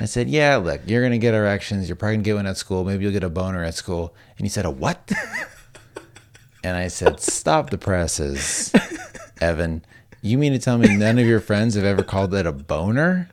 [0.00, 1.88] I said, Yeah, look, you're going to get erections.
[1.88, 2.84] You're probably going to get one at school.
[2.84, 4.14] Maybe you'll get a boner at school.
[4.36, 5.10] And he said, A what?
[6.64, 8.72] and I said, Stop the presses,
[9.40, 9.84] Evan.
[10.22, 13.30] You mean to tell me none of your friends have ever called it a boner?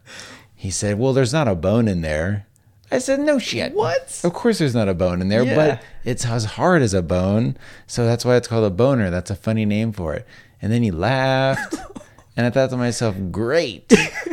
[0.55, 2.47] He said, Well, there's not a bone in there.
[2.91, 3.73] I said, No shit.
[3.73, 4.21] What?
[4.23, 5.55] Of course there's not a bone in there, Yeah.
[5.55, 7.57] but it's as hard as a bone.
[7.87, 9.09] So that's why it's called a boner.
[9.09, 10.25] That's a funny name for it.
[10.61, 11.75] And then he laughed.
[12.37, 13.91] and I thought to myself, Great.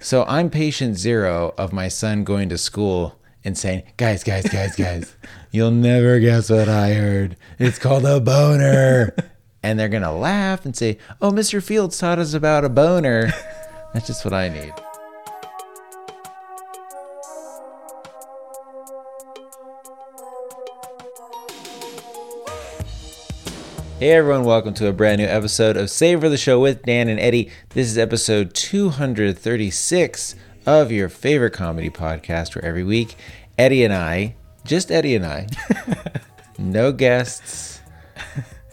[0.00, 4.74] so I'm patient zero of my son going to school and saying, Guys, guys, guys,
[4.76, 5.14] guys,
[5.50, 7.36] you'll never guess what I heard.
[7.58, 9.14] It's called a boner.
[9.62, 11.62] and they're going to laugh and say, Oh, Mr.
[11.62, 13.32] Fields taught us about a boner.
[13.94, 14.72] That's just what I need.
[24.00, 26.84] Hey everyone, welcome to a brand new episode of Save It for the Show with
[26.84, 27.50] Dan and Eddie.
[27.74, 33.14] This is episode 236 of your favorite comedy podcast, where every week
[33.58, 35.48] Eddie and I, just Eddie and I,
[36.58, 37.82] no guests,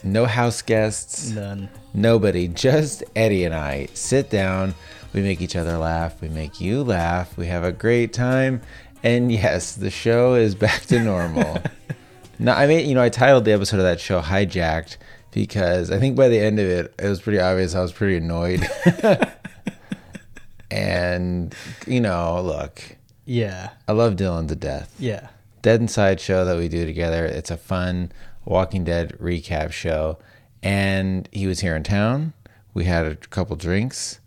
[0.01, 1.67] no house guests, None.
[1.93, 4.75] nobody, just Eddie and I sit down.
[5.11, 6.21] We make each other laugh.
[6.21, 7.37] We make you laugh.
[7.37, 8.61] We have a great time.
[9.03, 11.61] And yes, the show is back to normal.
[12.39, 14.95] no, I mean, you know, I titled the episode of that show Hijacked
[15.37, 18.17] because I think by the end of it, it was pretty obvious I was pretty
[18.17, 18.67] annoyed.
[20.71, 21.53] and,
[21.85, 22.81] you know, look,
[23.25, 23.69] Yeah.
[23.87, 24.95] I love Dylan to death.
[24.97, 25.27] Yeah.
[25.61, 27.23] Dead Inside show that we do together.
[27.23, 28.11] It's a fun
[28.45, 30.17] Walking Dead recap show.
[30.63, 32.33] And he was here in town.
[32.73, 34.19] We had a couple drinks.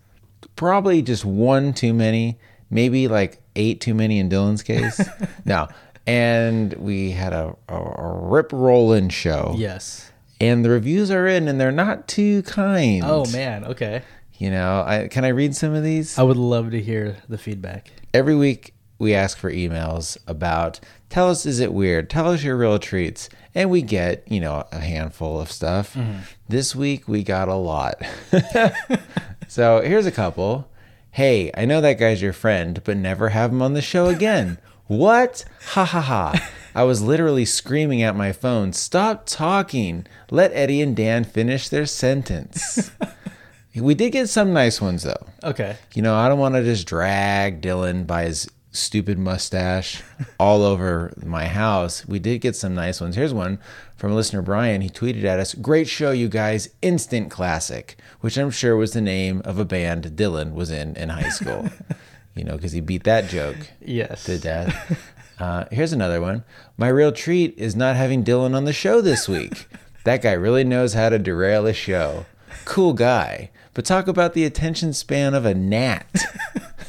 [0.55, 2.38] Probably just one too many,
[2.70, 5.00] maybe like eight too many in Dylan's case.
[5.44, 5.66] no.
[6.06, 9.55] And we had a, a, a rip rollin' show.
[9.58, 10.09] Yes.
[10.41, 13.02] And the reviews are in and they're not too kind.
[13.05, 13.64] Oh man.
[13.64, 14.02] Okay.
[14.38, 16.19] You know, I, can I read some of these?
[16.19, 17.91] I would love to hear the feedback.
[18.14, 22.56] every week we ask for emails about tell us is it weird tell us your
[22.56, 26.19] real treats and we get you know a handful of stuff mm-hmm.
[26.48, 28.00] this week we got a lot
[29.48, 30.69] so here's a couple
[31.12, 34.59] hey i know that guy's your friend but never have him on the show again
[34.87, 40.81] what ha ha ha i was literally screaming at my phone stop talking let eddie
[40.82, 42.91] and dan finish their sentence
[43.75, 45.76] we did get some nice ones though Okay.
[45.94, 50.03] you know, I don't want to just drag Dylan by his stupid mustache
[50.38, 52.06] all over my house.
[52.06, 53.16] We did get some nice ones.
[53.16, 53.58] Here's one
[53.97, 54.82] from listener Brian.
[54.82, 56.69] He tweeted at us, Great show, you guys.
[56.82, 61.08] Instant classic, which I'm sure was the name of a band Dylan was in in
[61.08, 61.70] high school.
[62.34, 64.25] you know, because he beat that joke Yes.
[64.25, 65.14] to death.
[65.40, 66.44] Uh, here's another one.
[66.76, 69.66] My real treat is not having Dylan on the show this week.
[70.04, 72.24] That guy really knows how to derail a show.
[72.64, 73.50] Cool guy.
[73.74, 76.06] But talk about the attention span of a gnat.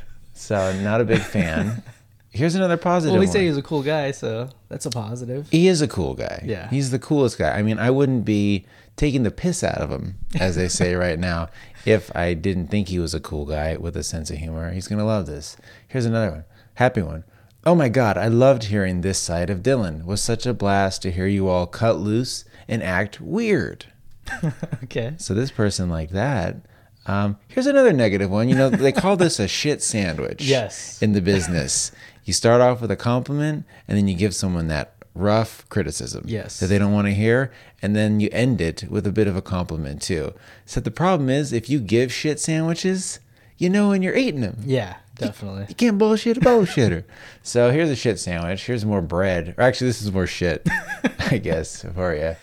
[0.33, 1.83] so, not a big fan.
[2.31, 3.33] Here's another positive Well, we one.
[3.33, 5.47] say he's a cool guy, so that's a positive.
[5.51, 6.43] He is a cool guy.
[6.43, 6.69] Yeah.
[6.69, 7.51] He's the coolest guy.
[7.51, 8.65] I mean, I wouldn't be
[8.95, 11.49] taking the piss out of him, as they say right now,
[11.85, 14.71] if I didn't think he was a cool guy with a sense of humor.
[14.71, 15.55] He's going to love this.
[15.87, 16.45] Here's another one.
[16.75, 17.25] Happy one.
[17.63, 19.99] Oh my God, I loved hearing this side of Dylan.
[19.99, 23.85] It was such a blast to hear you all cut loose and act weird.
[24.83, 25.13] Okay.
[25.17, 26.57] So this person like that.
[27.05, 28.49] Um, here's another negative one.
[28.49, 30.43] You know, they call this a shit sandwich.
[30.43, 31.01] Yes.
[31.01, 31.91] In the business,
[32.25, 36.23] you start off with a compliment, and then you give someone that rough criticism.
[36.27, 36.59] Yes.
[36.59, 37.51] That they don't want to hear,
[37.81, 40.33] and then you end it with a bit of a compliment too.
[40.65, 43.19] So the problem is, if you give shit sandwiches,
[43.57, 44.57] you know when you're eating them.
[44.65, 44.95] Yeah.
[45.15, 45.65] Definitely.
[45.69, 47.03] You can't bullshit a bullshitter.
[47.43, 48.65] so here's a shit sandwich.
[48.65, 49.55] Here's more bread.
[49.57, 50.67] Or actually, this is more shit,
[51.31, 52.35] I guess, for you.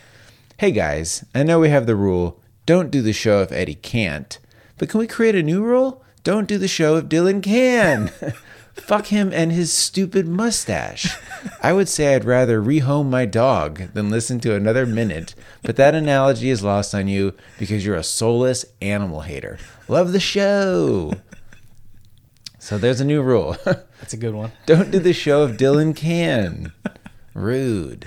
[0.58, 4.38] Hey guys, I know we have the rule don't do the show if Eddie can't,
[4.76, 6.04] but can we create a new rule?
[6.22, 8.08] Don't do the show if Dylan can.
[8.74, 11.16] Fuck him and his stupid mustache.
[11.62, 15.94] I would say I'd rather rehome my dog than listen to another minute, but that
[15.94, 19.58] analogy is lost on you because you're a soulless animal hater.
[19.88, 21.14] Love the show.
[22.68, 23.56] So there's a new rule.
[23.64, 24.52] That's a good one.
[24.66, 26.74] Don't do the show if Dylan can.
[27.32, 28.04] Rude.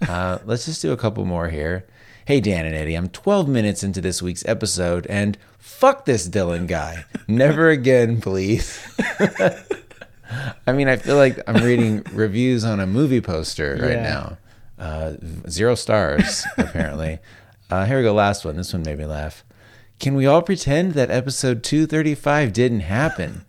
[0.00, 1.86] Uh, let's just do a couple more here.
[2.24, 6.66] Hey, Dan and Eddie, I'm 12 minutes into this week's episode, and fuck this Dylan
[6.66, 7.04] guy.
[7.28, 8.80] Never again, please.
[10.66, 14.02] I mean, I feel like I'm reading reviews on a movie poster right Yeah.
[14.02, 14.38] now.
[14.78, 15.12] Uh,
[15.50, 17.18] zero stars, apparently.
[17.70, 18.14] Uh, here we go.
[18.14, 18.56] Last one.
[18.56, 19.44] This one made me laugh.
[20.00, 23.44] Can we all pretend that episode 235 didn't happen?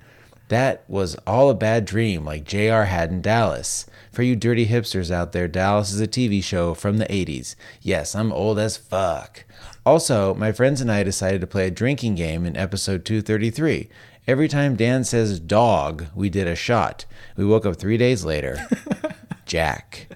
[0.50, 3.86] That was all a bad dream, like JR had in Dallas.
[4.12, 7.56] For you dirty hipsters out there, Dallas is a TV show from the 80s.
[7.82, 9.46] Yes, I'm old as fuck.
[9.86, 13.90] Also, my friends and I decided to play a drinking game in episode 233,
[14.30, 17.08] Every time Dan says dog, we did a shot.
[17.36, 18.60] We woke up three days later.
[19.48, 20.08] Jack.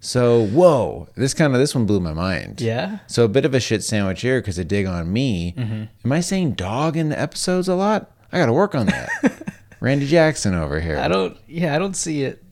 [0.00, 2.62] So whoa, this kind of this one blew my mind.
[2.62, 3.00] Yeah.
[3.08, 5.52] So a bit of a shit sandwich here because they dig on me.
[5.52, 5.84] Mm-hmm.
[6.02, 8.10] Am I saying dog in the episodes a lot?
[8.32, 9.52] I got to work on that.
[9.80, 10.98] Randy Jackson over here.
[10.98, 11.36] I don't.
[11.46, 12.42] Yeah, I don't see it.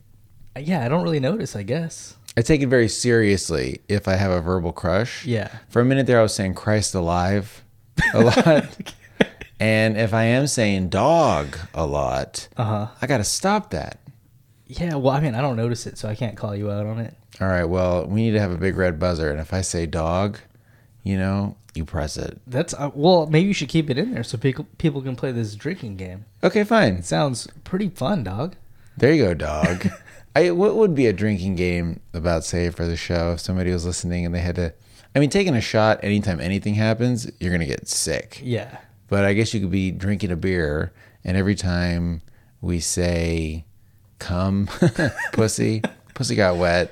[0.59, 1.55] Yeah, I don't really notice.
[1.55, 2.15] I guess.
[2.35, 5.25] I take it very seriously if I have a verbal crush.
[5.25, 5.49] Yeah.
[5.69, 7.63] For a minute there, I was saying Christ alive
[8.13, 8.93] a lot.
[9.59, 12.87] and if I am saying dog a lot, Uh huh.
[13.01, 13.99] I got to stop that.
[14.67, 14.95] Yeah.
[14.95, 17.15] Well, I mean, I don't notice it, so I can't call you out on it.
[17.41, 19.29] All right, well, we need to have a big red buzzer.
[19.31, 20.39] And if I say dog,
[21.03, 22.41] you know, you press it.
[22.45, 23.27] That's uh, well.
[23.27, 26.25] Maybe you should keep it in there so people people can play this drinking game.
[26.43, 26.95] Okay, fine.
[26.95, 28.55] It sounds pretty fun, dog.
[28.97, 29.87] There you go, dog.
[30.35, 33.85] I, what would be a drinking game about, say, for the show if somebody was
[33.85, 34.73] listening and they had to.
[35.15, 38.39] I mean, taking a shot anytime anything happens, you're going to get sick.
[38.43, 38.77] Yeah.
[39.07, 42.21] But I guess you could be drinking a beer, and every time
[42.61, 43.65] we say
[44.19, 44.69] "come,"
[45.31, 45.81] pussy,
[46.13, 46.91] pussy got wet,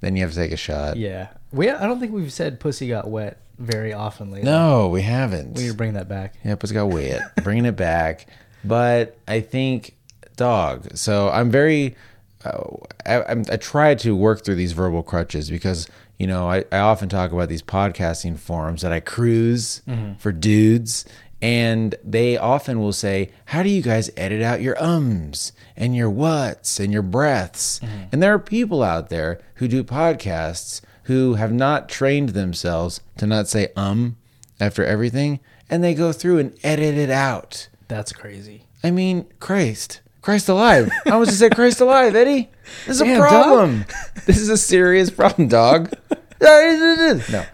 [0.00, 0.96] then you have to take a shot.
[0.96, 1.28] Yeah.
[1.50, 1.70] We.
[1.70, 4.50] I don't think we've said "pussy got wet" very often lately.
[4.50, 5.54] No, we haven't.
[5.54, 6.34] We need to bring that back.
[6.44, 7.22] Yep, it's got wet.
[7.44, 8.26] Bringing it back,
[8.64, 9.96] but I think
[10.36, 10.96] dog.
[10.96, 11.96] So I'm very.
[12.44, 12.76] Uh,
[13.06, 15.88] I, I'm, I try to work through these verbal crutches because
[16.18, 19.82] you know I, I often talk about these podcasting forums that I cruise
[20.18, 21.04] for dudes,
[21.40, 26.10] and they often will say, "How do you guys edit out your ums and your
[26.10, 31.52] whats and your breaths?" And there are people out there who do podcasts who have
[31.52, 34.16] not trained themselves to not say um
[34.60, 37.68] after everything, and they go through and edit it out.
[37.88, 38.66] That's crazy.
[38.84, 40.00] I mean, Christ.
[40.20, 40.90] Christ alive.
[41.06, 42.48] I was to say Christ alive, Eddie.
[42.86, 43.84] This is a Damn, problem.
[44.26, 45.92] This is a serious problem, dog.
[46.40, 47.44] no.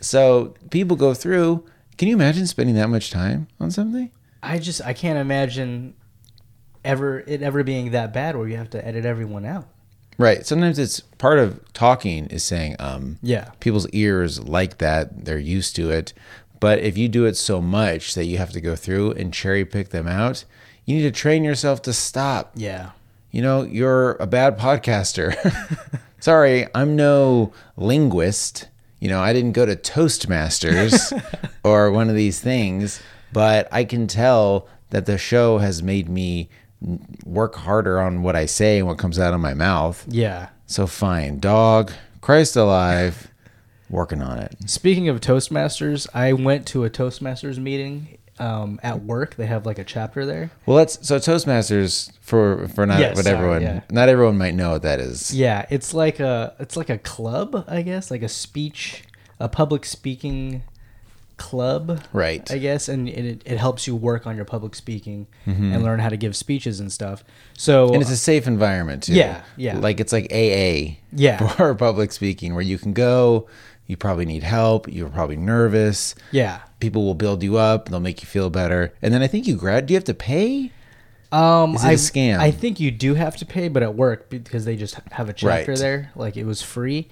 [0.00, 1.64] So people go through.
[1.96, 4.12] Can you imagine spending that much time on something?
[4.42, 5.94] I just I can't imagine
[6.84, 9.66] ever it ever being that bad where you have to edit everyone out.
[10.18, 10.44] Right.
[10.44, 13.18] Sometimes it's part of talking is saying um.
[13.22, 13.50] Yeah.
[13.60, 15.24] People's ears like that.
[15.24, 16.12] They're used to it.
[16.60, 19.64] But if you do it so much that you have to go through and cherry
[19.64, 20.44] pick them out,
[20.84, 22.50] you need to train yourself to stop.
[22.56, 22.90] Yeah.
[23.30, 25.36] you know, you're a bad podcaster.
[26.20, 28.66] Sorry, I'm no linguist.
[28.98, 31.12] You know, I didn't go to Toastmasters
[31.62, 33.00] or one of these things,
[33.32, 36.48] but I can tell that the show has made me
[37.24, 40.04] work harder on what I say and what comes out of my mouth.
[40.08, 40.48] Yeah.
[40.66, 43.28] So fine, dog, Christ alive,
[43.88, 44.54] working on it.
[44.66, 49.36] Speaking of Toastmasters, I went to a Toastmasters meeting um, at work.
[49.36, 50.50] They have like a chapter there.
[50.66, 53.80] Well, let's so Toastmasters for for not Yes, what sorry, everyone yeah.
[53.90, 55.34] not everyone might know what that is.
[55.34, 59.04] Yeah, it's like a it's like a club, I guess, like a speech,
[59.40, 60.62] a public speaking
[61.38, 62.50] club, Right.
[62.50, 66.10] I guess, and it, it helps you work on your public speaking and learn how
[66.10, 67.24] to give speeches and stuff.
[67.56, 67.94] So Mm-hmm.
[67.94, 69.14] And it's a safe environment too.
[69.14, 69.78] Yeah, yeah.
[69.78, 70.98] Like it's like AA.
[71.12, 71.46] Yeah.
[71.56, 73.48] For public speaking, where you can go,
[73.86, 76.14] you probably need help, you're probably nervous.
[76.32, 78.92] yeah, People will build you up, they'll make you feel better.
[79.00, 80.72] And then I think you grad do you have to pay?
[81.32, 82.38] Um, Is it a scam?
[82.38, 85.32] I think you do have to pay, but at work because they just have a
[85.32, 85.78] chapter Right.
[85.78, 87.08] there, like it was free.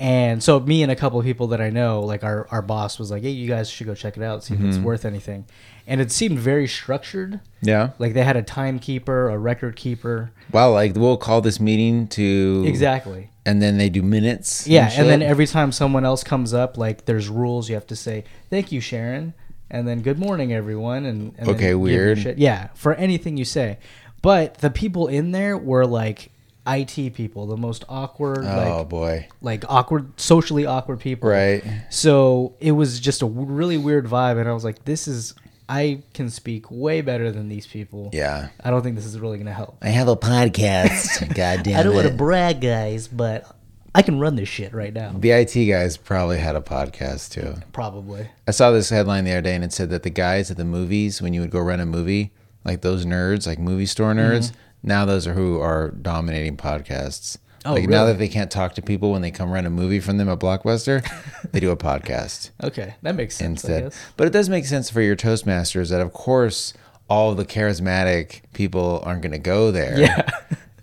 [0.00, 2.98] And so me and a couple of people that I know, like our, our boss
[2.98, 4.68] was like, "Hey, you guys should go check it out, see if Mm-hmm.
[4.70, 5.44] it's worth anything."
[5.86, 7.40] And it seemed very structured.
[7.60, 7.90] Yeah.
[7.98, 10.30] Like they had a timekeeper, a record keeper.
[10.52, 13.28] Wow, like we'll call this meeting to Exactly.
[13.44, 14.66] and then they do minutes.
[14.66, 15.28] Yeah, and then shit?
[15.28, 17.68] every time someone else comes up, like there's rules.
[17.68, 19.34] You have to say, "Thank you, Sharon,"
[19.70, 22.18] and then "Good morning, everyone." And, and then Okay, give your weird.
[22.20, 22.38] shit.
[22.38, 23.76] Yeah, for anything you say.
[24.22, 26.30] But the people in there were like
[26.78, 29.28] IT people, the most awkward, Oh like boy.
[29.40, 31.28] like awkward, socially awkward people.
[31.28, 31.62] Right.
[31.90, 35.34] So it was just a w- really weird vibe, and I was like, "This is."
[35.72, 38.10] I can speak way better than these people.
[38.12, 38.48] Yeah.
[38.64, 39.76] I don't think this is really going to help.
[39.80, 41.32] I have a podcast.
[41.34, 41.78] God damn it.
[41.78, 41.94] I don't it.
[41.94, 43.46] want to brag, guys, but
[43.94, 45.12] I can run this shit right now.
[45.16, 47.54] the IT guys probably had a podcast too.
[47.72, 48.28] Probably.
[48.48, 50.64] I saw this headline the other day and it said that the guys at the
[50.64, 52.32] movies, when you would go rent a movie,
[52.64, 54.20] like those nerds, like movie store mm-hmm.
[54.20, 57.38] nerds, now those are who are dominating podcasts.
[57.64, 60.00] Oh, like now that they can't talk to people when they come rent a movie
[60.00, 61.06] from them at Blockbuster,
[61.52, 63.64] they do a podcast Okay, that makes sense.
[63.64, 63.92] Instead.
[64.16, 66.72] But it does make sense for your Toastmasters that, of course,
[67.08, 69.98] all the charismatic people aren't going to go there.
[70.00, 70.30] Yeah.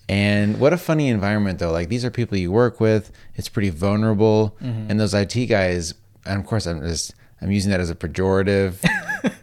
[0.10, 1.72] And what a funny environment, though.
[1.72, 3.12] Like, these are people you work with.
[3.36, 4.56] It's pretty vulnerable.
[4.62, 4.89] Mm-hmm.
[4.92, 5.94] And those IT guys,
[6.25, 8.77] and of course, I'm just, I'm using that as a pejorative.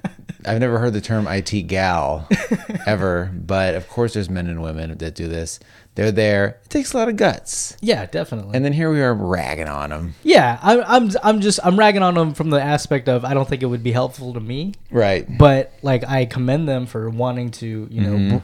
[0.47, 2.29] I've never heard the term IT gal
[2.87, 5.59] ever, but of course there's men and women that do this.
[5.95, 6.59] They're there.
[6.65, 7.77] It takes a lot of guts.
[7.81, 8.57] Yeah, definitely.
[8.57, 10.15] And then here we are ragging on them.
[10.25, 13.49] yeah, I'm, I'm, I'm just, I'm ragging on them from the aspect of I don't
[13.49, 15.25] think it would be helpful to me, Right.
[15.39, 18.29] but like I commend them for wanting to, you know, Mm-hmm.
[18.31, 18.43] w-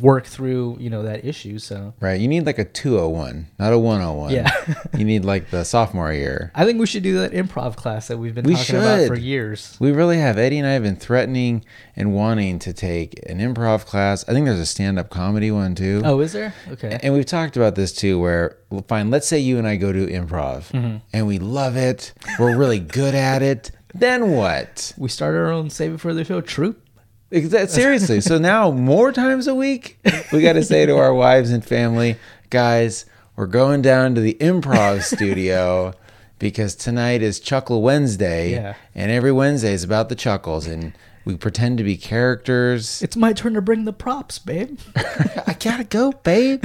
[0.00, 1.58] work through, you know, that issue.
[1.58, 2.20] So Right.
[2.20, 4.32] You need like a 201, not a 101.
[4.32, 4.50] Yeah.
[4.96, 6.52] you need like the sophomore year.
[6.54, 9.16] I think we should do that improv class that we've been We talking about for
[9.18, 9.76] years.
[9.80, 10.38] We really have.
[10.38, 11.64] Eddie and I have been threatening
[11.96, 14.24] and wanting to take an improv class.
[14.28, 16.02] I think there's a stand up comedy one too.
[16.04, 16.54] Oh, is there?
[16.70, 16.98] Okay.
[17.02, 19.92] And we've talked about this too, where well, fine, let's say you and I go
[19.92, 20.96] to improv Mm-hmm.
[21.12, 22.12] and we love it.
[22.38, 23.70] We're really good at it.
[23.94, 24.94] Then what?
[24.96, 26.81] We start our own Save It for the Show troupe.
[27.68, 28.20] Seriously.
[28.20, 29.98] So now more times a week,
[30.32, 32.16] we got to say to our wives and family,
[32.50, 35.94] guys, we're going down to the improv studio
[36.38, 38.52] because tonight is Chuckle Wednesday.
[38.52, 38.74] Yeah.
[38.94, 40.66] And every Wednesday is about the chuckles.
[40.66, 40.92] And
[41.24, 43.00] we pretend to be characters.
[43.00, 44.78] It's my turn to bring the props, babe.
[44.96, 46.64] I gotta go, babe.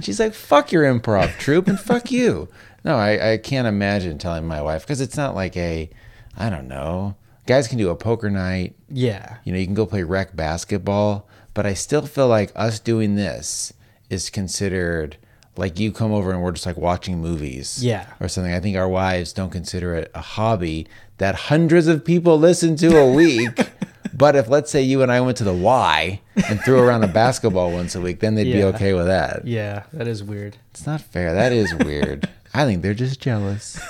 [0.00, 2.48] She's like, fuck your improv troupe and fuck you.
[2.82, 5.88] No, I, I can't imagine telling my wife because it's not like a,
[6.36, 7.14] I don't know.
[7.46, 8.74] Guys can do a poker night.
[8.88, 9.38] Yeah.
[9.44, 13.16] You know, you can go play rec basketball, but I still feel like us doing
[13.16, 13.72] this
[14.08, 15.16] is considered
[15.56, 17.84] like you come over and we're just like watching movies.
[17.84, 18.06] Yeah.
[18.20, 18.52] Or something.
[18.52, 20.86] I think our wives don't consider it a hobby
[21.18, 23.70] that hundreds of people listen to a week.
[24.14, 27.08] but if let's say you and I went to the Y and threw around a
[27.08, 29.46] basketball once a week, then they'd be okay with that.
[29.46, 30.56] Yeah, that is weird.
[30.70, 31.34] It's not fair.
[31.34, 32.28] That is weird.
[32.54, 33.80] I think they're just jealous.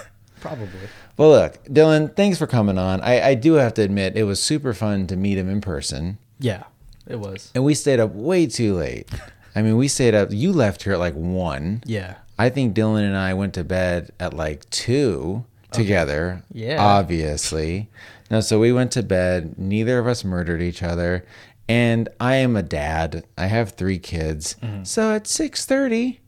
[0.40, 0.88] Probably.
[1.20, 3.02] Well, look, Dylan, thanks for coming on.
[3.02, 6.16] I, I do have to admit, it was super fun to meet him in person.
[6.38, 6.62] Yeah,
[7.06, 7.52] it was.
[7.54, 9.06] And we stayed up way too late.
[9.54, 11.82] I mean, we stayed up, you left here at like one.
[11.84, 12.14] Yeah.
[12.38, 16.42] I think Dylan and I went to bed at like two together.
[16.54, 16.82] Yeah.
[16.82, 17.90] Obviously.
[18.30, 19.58] No, so we went to bed.
[19.58, 21.26] Neither of us murdered each other.
[21.68, 23.26] And I am a dad.
[23.36, 24.56] I have three kids.
[24.62, 24.84] Mm-hmm.
[24.84, 26.20] So at six thirty,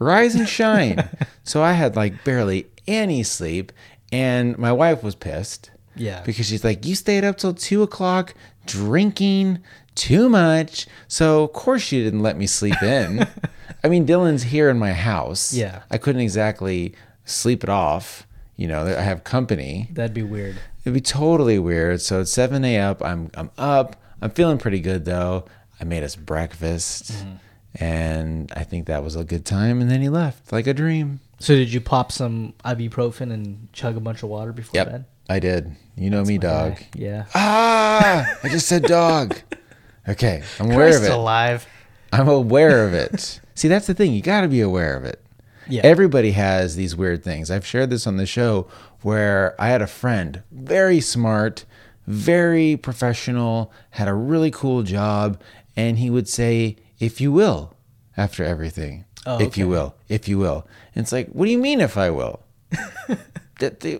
[0.00, 1.08] rise and shine.
[1.44, 3.70] so I had like barely any sleep.
[4.12, 6.22] And my wife was pissed Yeah.
[6.24, 8.34] because she's like, You stayed up till two o'clock
[8.66, 9.58] drinking
[9.94, 10.86] too much.
[11.08, 13.26] So, of course, she didn't let me sleep in.
[13.84, 15.52] I mean, Dylan's here in my house.
[15.52, 15.82] Yeah.
[15.90, 16.94] I couldn't exactly
[17.24, 18.26] sleep it off.
[18.56, 19.88] You know, I have company.
[19.92, 20.56] That'd be weird.
[20.84, 22.00] It'd be totally weird.
[22.00, 22.96] So it's 7 a.m.
[23.00, 23.96] I'm, I'm up.
[24.22, 25.44] I'm feeling pretty good, though.
[25.80, 27.12] I made us breakfast.
[27.12, 27.32] Mm-hmm.
[27.84, 29.80] And I think that was a good time.
[29.82, 31.20] And then he left like a dream.
[31.38, 34.90] So did you pop some ibuprofen and chug a bunch of water before Yep.
[34.90, 35.04] bed?
[35.28, 35.76] I did.
[35.96, 36.78] You know me, dog.
[36.94, 37.24] Yeah.
[37.34, 39.36] Ah, I just said dog.
[40.08, 41.10] Okay, I'm aware of Christ it.
[41.10, 41.66] alive.
[42.12, 43.40] I'm aware of it.
[43.56, 44.12] See, that's the thing.
[44.12, 45.20] You got to be aware of it.
[45.68, 45.80] Yeah.
[45.82, 47.50] Everybody has these weird things.
[47.50, 48.68] I've shared this on the show
[49.02, 51.64] where I had a friend, very smart,
[52.06, 55.40] very professional, had a really cool job,
[55.74, 57.74] and he would say, if you will,
[58.16, 59.06] after everything.
[59.26, 60.66] Oh, if you will, if you will.
[60.94, 62.40] And it's like, what do you mean if I will?
[63.58, 63.98] that they,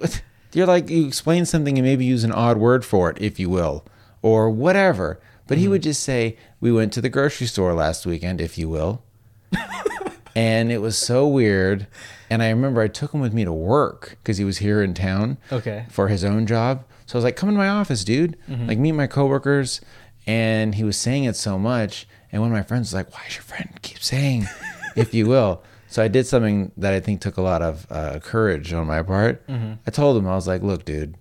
[0.52, 3.50] you're like you explain something and maybe use an odd word for it, if you
[3.50, 3.84] will,
[4.22, 5.20] or whatever.
[5.46, 5.72] But he mm-hmm.
[5.72, 9.02] would just say, "We went to the grocery store last weekend, if you will,"
[10.34, 11.86] and it was so weird.
[12.28, 14.94] And I remember I took him with me to work because he was here in
[14.94, 15.86] town Okay.
[15.88, 16.84] for his own job.
[17.06, 18.36] So I was like, "Come in my office, dude.
[18.48, 18.66] Mm-hmm.
[18.66, 19.80] Like meet my coworkers."
[20.26, 23.20] And he was saying it so much, and one of my friends was like, "Why
[23.26, 24.48] does your friend keep saying,
[24.96, 28.18] if you will?" So I did something that I think took a lot of uh,
[28.20, 29.42] courage on my part.
[29.48, 31.16] I told him I was like, "Look, dude,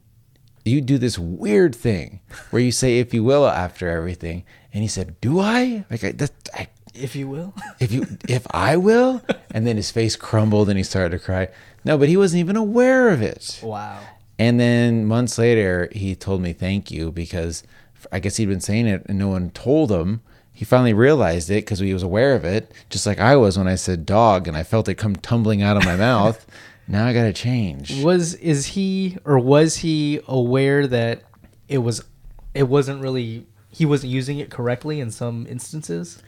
[0.63, 4.88] you do this weird thing where you say if you will after everything." And he
[4.88, 5.86] said, "Do I?
[5.91, 7.53] Like I, that, I If you will.
[7.79, 11.50] if you if I will?" And then his face crumbled and he started to cry.
[11.84, 13.60] No, but he wasn't even aware of it.
[13.63, 14.00] wow.
[14.38, 17.63] And then months later, he told me thank you because
[18.12, 20.22] I guess he'd been saying it and no one told him.
[20.55, 23.67] He finally realized it because he was aware of it, just like I was when
[23.67, 26.47] I said dog and I felt it come tumbling out of my mouth.
[26.88, 28.01] Now I got to change.
[28.01, 31.24] Was is he or was he aware that
[31.67, 32.05] it was
[32.53, 36.24] it wasn't really he wasn't using it correctly in some instances?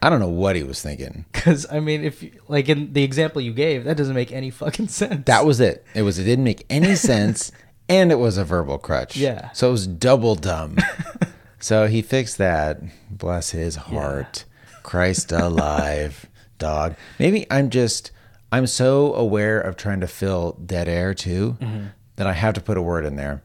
[0.00, 1.26] I don't know what he was thinking.
[1.32, 4.88] Because I mean, if like in the example you gave, that doesn't make any fucking
[4.88, 5.26] sense.
[5.26, 5.84] That was it.
[5.94, 6.18] It was.
[6.18, 7.52] It didn't make any sense,
[7.90, 9.16] and it was a verbal crutch.
[9.18, 9.50] Yeah.
[9.52, 10.78] So it was double dumb.
[11.60, 12.80] so he fixed that.
[13.10, 14.44] Bless his heart.
[14.82, 16.26] Christ alive,
[16.58, 16.94] dog.
[17.18, 18.10] Maybe I'm just.
[18.52, 21.56] I'm so aware of trying to fill dead air too
[22.14, 23.42] that I have to put a word in there.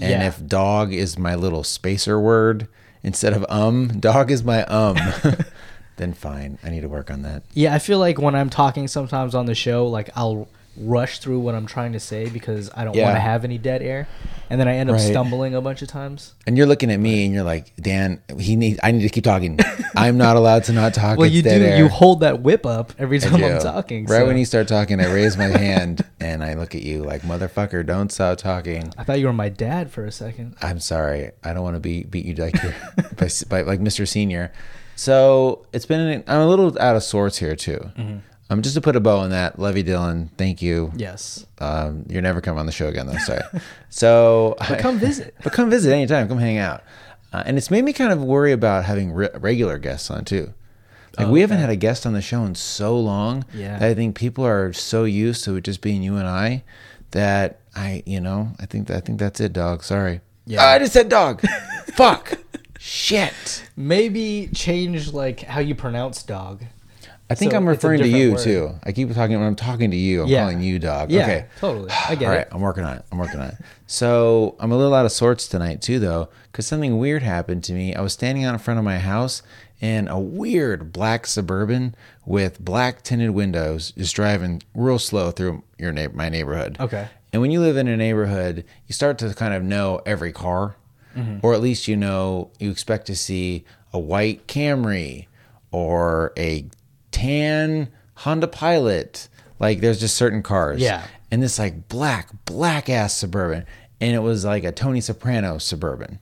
[0.00, 0.28] And Yeah.
[0.28, 2.68] if dog is my little spacer word
[3.02, 4.96] instead of um, dog is my um,
[5.96, 6.58] then fine.
[6.62, 7.42] I need to work on that.
[7.52, 11.38] Yeah, I feel like when I'm talking sometimes on the show, like I'll rush through
[11.40, 13.04] what I'm trying to say because I don't Yeah.
[13.04, 14.08] want to have any dead air,
[14.50, 15.02] and then I end up Right.
[15.10, 16.34] stumbling a bunch of times.
[16.46, 19.24] And you're looking at me and you're like, Dan, he need I need to keep
[19.24, 19.58] talking.
[19.96, 21.18] I'm not allowed to not talk.
[21.18, 21.64] Well, It's you dead do.
[21.66, 21.78] air.
[21.78, 23.60] You hold that whip up every I time I'm do.
[23.60, 24.06] talking.
[24.06, 27.02] Right so- when you start talking, I raise my hand and I look at you
[27.04, 28.92] like, motherfucker, don't stop talking.
[28.98, 30.56] I thought you were my dad for a second.
[30.60, 31.30] I'm sorry.
[31.44, 32.54] I don't want to be beat you like
[33.16, 34.06] by, by, like Mr.
[34.08, 34.52] Senior.
[34.96, 36.22] So it's been.
[36.26, 37.90] I'm a little out of sorts here too.
[37.98, 38.18] Mm-hmm.
[38.54, 40.92] Um, just to put a bow on that, Levy Dillon, thank you.
[40.96, 43.18] Yes, Um, you're never coming on the show again, though.
[43.18, 43.40] Sorry.
[43.90, 45.34] so, but come visit.
[45.42, 46.28] but come visit anytime.
[46.28, 46.82] Come hang out.
[47.32, 50.54] Uh, and it's made me kind of worry about having re- regular guests on too.
[51.18, 53.78] Like Oh, we haven't had a guest on the show in so long Yeah.
[53.78, 56.62] that I think people are so used to it just being you and I
[57.12, 59.82] that I, you know, I think I think that's it, dog.
[59.84, 60.20] Sorry.
[60.46, 60.60] Yeah.
[60.62, 61.40] Ah, I just said dog.
[61.94, 62.38] Fuck.
[62.78, 63.64] Shit.
[63.76, 66.64] Maybe change like how you pronounce dog.
[67.34, 68.38] I think So I'm referring to you word.
[68.40, 68.70] too.
[68.84, 70.22] I keep talking when I'm talking to you.
[70.22, 70.42] I'm Yeah.
[70.42, 71.10] calling you dog.
[71.10, 71.46] Yeah, okay.
[71.60, 71.90] totally.
[72.08, 72.36] I get All it.
[72.36, 73.04] right, I'm working on it.
[73.10, 73.56] I'm working on it.
[73.86, 77.72] So I'm a little out of sorts tonight too, though, because something weird happened to
[77.72, 77.94] me.
[77.94, 79.42] I was standing out in front of my house,
[79.80, 85.92] and a weird black suburban with black tinted windows is driving real slow through your
[85.92, 86.76] neigh- my neighborhood.
[86.80, 87.08] Okay.
[87.32, 90.76] And when you live in a neighborhood, you start to kind of know every car,
[91.16, 91.38] mm-hmm.
[91.44, 95.26] or at least you know you expect to see a white Camry
[95.72, 96.66] or a
[97.14, 99.28] tan Honda Pilot.
[99.58, 100.80] Like there's just certain cars.
[100.80, 101.06] Yeah.
[101.30, 103.64] And this like black, black ass suburban.
[104.00, 106.18] And it was like a Tony Soprano suburban.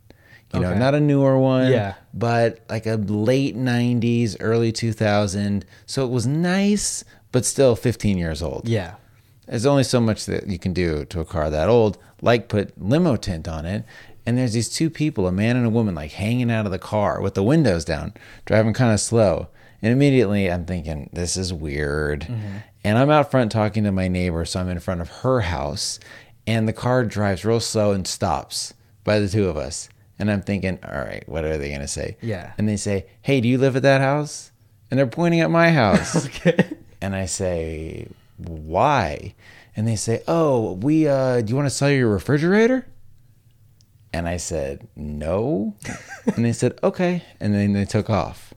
[0.54, 0.78] You know, Okay.
[0.78, 1.72] not a newer one.
[1.72, 1.94] Yeah.
[2.12, 5.64] But like a late 90s, early 2000.
[5.86, 8.68] So it was nice, but still 15 years old.
[8.68, 8.94] Yeah.
[9.46, 12.80] There's only so much that you can do to a car that old, like put
[12.80, 13.84] limo tint on it.
[14.24, 16.78] And there's these two people, a man and a woman, like hanging out of the
[16.78, 18.12] car with the windows down,
[18.44, 19.48] driving kind of slow.
[19.82, 22.26] And immediately I'm thinking, this is weird.
[22.84, 25.98] And I'm out front talking to my neighbor, so I'm in front of her house.
[26.46, 28.74] And the car drives real slow and stops
[29.04, 29.88] by the two of us.
[30.18, 32.16] And I'm thinking, all right, what are they going to say?
[32.20, 32.52] Yeah.
[32.58, 34.52] And they say, hey, do you live at that house?
[34.90, 36.26] And they're pointing at my house.
[36.44, 36.76] Okay.
[37.00, 39.34] And I say, why?
[39.74, 42.86] And they say, oh, we, uh, do you want to sell your refrigerator?
[44.12, 45.74] And I said, no.
[46.36, 47.24] and they said, okay.
[47.40, 48.51] And then they took off.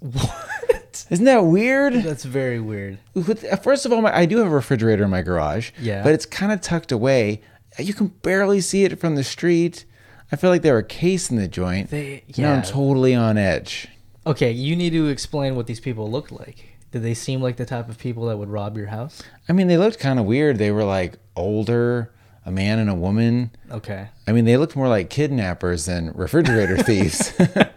[0.00, 1.06] What?
[1.10, 1.94] Isn't that weird?
[1.94, 2.98] That's very weird.
[3.14, 5.70] With- uh, First of all, my, I do have a refrigerator in my garage.
[5.80, 6.02] Yeah.
[6.02, 7.42] But it's kind of tucked away.
[7.78, 9.84] You can barely see it from the street.
[10.32, 11.90] I feel like they were casing the joint.
[11.90, 13.88] They- Now I'm totally on edge.
[14.26, 16.64] Okay, you need to explain what these people looked like.
[16.90, 19.22] Did they seem like the type of people that would rob your house?
[19.48, 20.58] I mean, they looked kind of weird.
[20.58, 22.12] They were like older,
[22.44, 23.50] a man and a woman.
[23.70, 24.08] Okay.
[24.26, 27.32] I mean, they looked more like kidnappers than refrigerator thieves.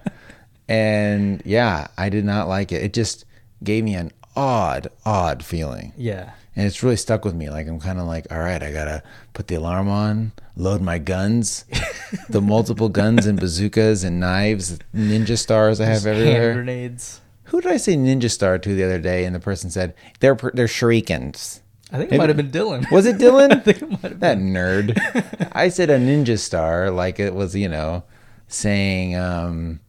[0.69, 2.83] and yeah, I did not like it.
[2.83, 3.25] It just
[3.63, 5.93] gave me an odd, odd feeling.
[5.97, 6.31] Yeah.
[6.55, 7.49] And it's really stuck with me.
[7.49, 9.01] Like, I'm kind of like, all right, I got to
[9.33, 11.65] put the alarm on, load my guns,
[12.29, 16.53] the multiple guns and bazookas and knives, ninja stars I have Hand everywhere.
[16.55, 17.21] grenades.
[17.45, 19.25] Who did I say ninja star to the other day?
[19.25, 21.61] And the person said, they're, they're shurikens.
[21.91, 22.91] I think it might have been Dylan.
[22.91, 23.51] Was it Dylan?
[23.55, 24.53] I think it might have that been.
[24.53, 25.49] nerd.
[25.53, 28.03] I said a ninja star like it was, you know,
[28.47, 29.79] saying, um,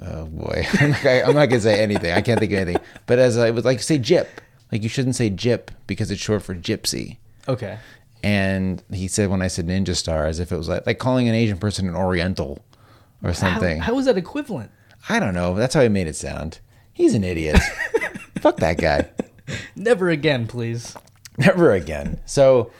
[0.00, 2.12] oh boy, I'm not, I'm not gonna say anything.
[2.12, 2.82] I can't think of anything.
[3.06, 4.40] But as I was like, say jip.
[4.70, 7.16] Like you shouldn't say jip because it's short for gypsy.
[7.48, 7.78] Okay.
[8.22, 11.28] And he said when I said ninja star, as if it was like like calling
[11.28, 12.64] an Asian person an Oriental
[13.22, 13.78] or something.
[13.78, 14.70] How, how is that equivalent?
[15.08, 15.54] I don't know.
[15.54, 16.60] That's how he made it sound.
[16.92, 17.58] He's an idiot.
[18.40, 19.08] Fuck that guy.
[19.76, 20.96] Never again, please.
[21.38, 22.20] Never again.
[22.26, 22.72] So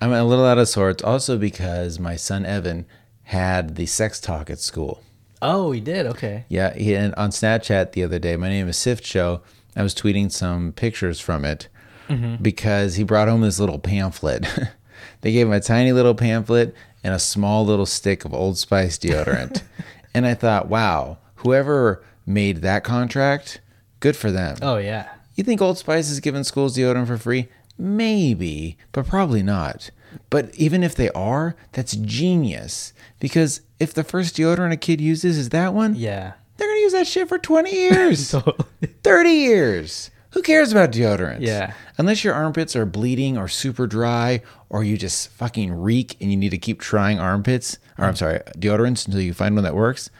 [0.00, 2.86] I'm a little out of sorts also because my son Evan
[3.24, 5.02] had the sex talk at school.
[5.46, 6.06] Oh, he did.
[6.06, 6.46] Okay.
[6.48, 9.42] Yeah, he, and on Snapchat the other day, my name is Sift Show.
[9.76, 11.68] I was tweeting some pictures from it
[12.08, 12.42] mm-hmm.
[12.42, 14.46] because he brought home this little pamphlet.
[15.20, 18.96] they gave him a tiny little pamphlet and a small little stick of Old Spice
[18.96, 19.62] deodorant.
[20.14, 23.60] and I thought, wow, whoever made that contract,
[24.00, 24.56] good for them.
[24.62, 25.10] Oh yeah.
[25.34, 27.48] You think Old Spice is giving schools deodorant for free?
[27.76, 29.90] Maybe, but probably not.
[30.30, 32.92] But even if they are, that's genius.
[33.20, 36.32] Because if the first deodorant a kid uses is that one, Yeah.
[36.56, 38.68] they're going to use that shit for 20 years, Totally.
[39.02, 40.10] 30 years.
[40.30, 41.38] Who cares about deodorant?
[41.40, 41.74] Yeah.
[41.96, 46.36] Unless your armpits are bleeding or super dry or you just fucking reek and you
[46.36, 50.10] need to keep trying armpits, or I'm sorry, deodorants until you find one that works,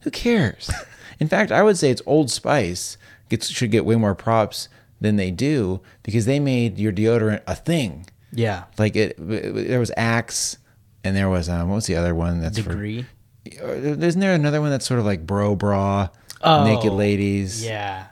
[0.00, 0.70] who cares?
[1.18, 2.96] In fact, I would say it's Old Spice
[3.28, 4.68] gets, should get way more props
[5.00, 8.06] than they do because they made your deodorant a thing.
[8.34, 8.64] Yeah.
[8.78, 10.58] Like it, there was Axe
[11.02, 13.06] and there was, um, was the other one that's for- Degree.
[13.46, 16.08] isn't there another one that's sort of like bro bra,
[16.42, 17.64] Oh, naked ladies?
[17.64, 18.06] Yeah.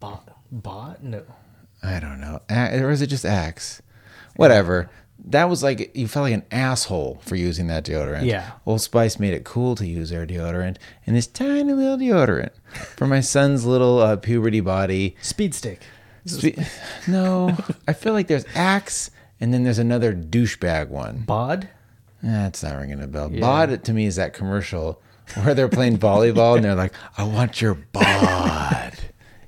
[0.00, 0.28] Bot.
[0.50, 1.02] Bot?
[1.02, 1.22] No.
[1.82, 2.40] I don't know.
[2.50, 3.80] Or is it just Axe?
[4.36, 4.90] whatever.
[5.26, 8.24] That was like you felt like an asshole for using that deodorant.
[8.26, 8.50] Yeah.
[8.66, 12.50] Old Spice made it cool to use their deodorant, and this tiny little deodorant
[12.96, 15.16] for my son's little uh, puberty body.
[15.22, 15.80] Speed stick.
[16.26, 16.58] Spe-
[17.08, 17.56] no,
[17.88, 21.22] I feel like there's Axe, and then there's another douchebag one.
[21.26, 21.68] Bod.
[22.22, 23.30] That's not ringing a bell.
[23.30, 23.40] Yeah.
[23.40, 25.00] Bod to me is that commercial
[25.42, 28.98] where they're playing volleyball and they're like, "I want your bod."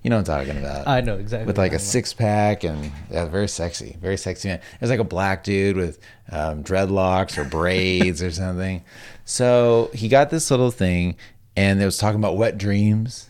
[0.03, 0.87] You know what I'm talking about?
[0.87, 1.49] I know exactly.
[1.49, 4.61] with like a six pack and yeah, very sexy, very sexy man.
[4.79, 5.99] There's like a black dude with
[6.31, 8.85] um, dreadlocks or braids or something.
[9.25, 11.17] So he got this little thing,
[11.57, 13.29] and it was talking about wet dreams.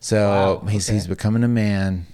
[0.00, 0.94] So Wow, he's okay.
[0.94, 2.06] he's becoming a man.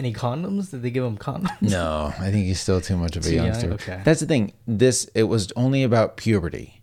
[0.00, 0.70] Any condoms?
[0.70, 1.60] Did they give him condoms?
[1.60, 3.46] No, I think he's still too much of a young?
[3.46, 3.72] youngster.
[3.72, 4.00] Okay.
[4.02, 4.54] That's the thing.
[4.66, 6.80] This it was only about puberty.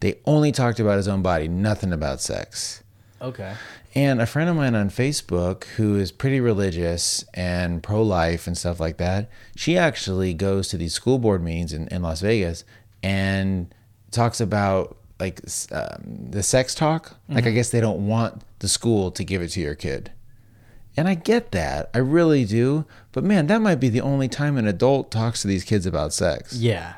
[0.00, 2.82] They only talked about his own body, nothing about sex.
[3.22, 3.54] Okay.
[3.94, 8.58] And a friend of mine on Facebook who is pretty religious and pro life and
[8.58, 12.64] stuff like that, she actually goes to these school board meetings in, in Las Vegas
[13.00, 13.72] and
[14.10, 17.16] talks about like um, the sex talk.
[17.28, 20.10] Like, I guess they don't want the school to give it to your kid.
[20.96, 21.90] And I get that.
[21.92, 22.86] I really do.
[23.12, 26.12] But man, that might be the only time an adult talks to these kids about
[26.12, 26.54] sex.
[26.54, 26.94] Yeah.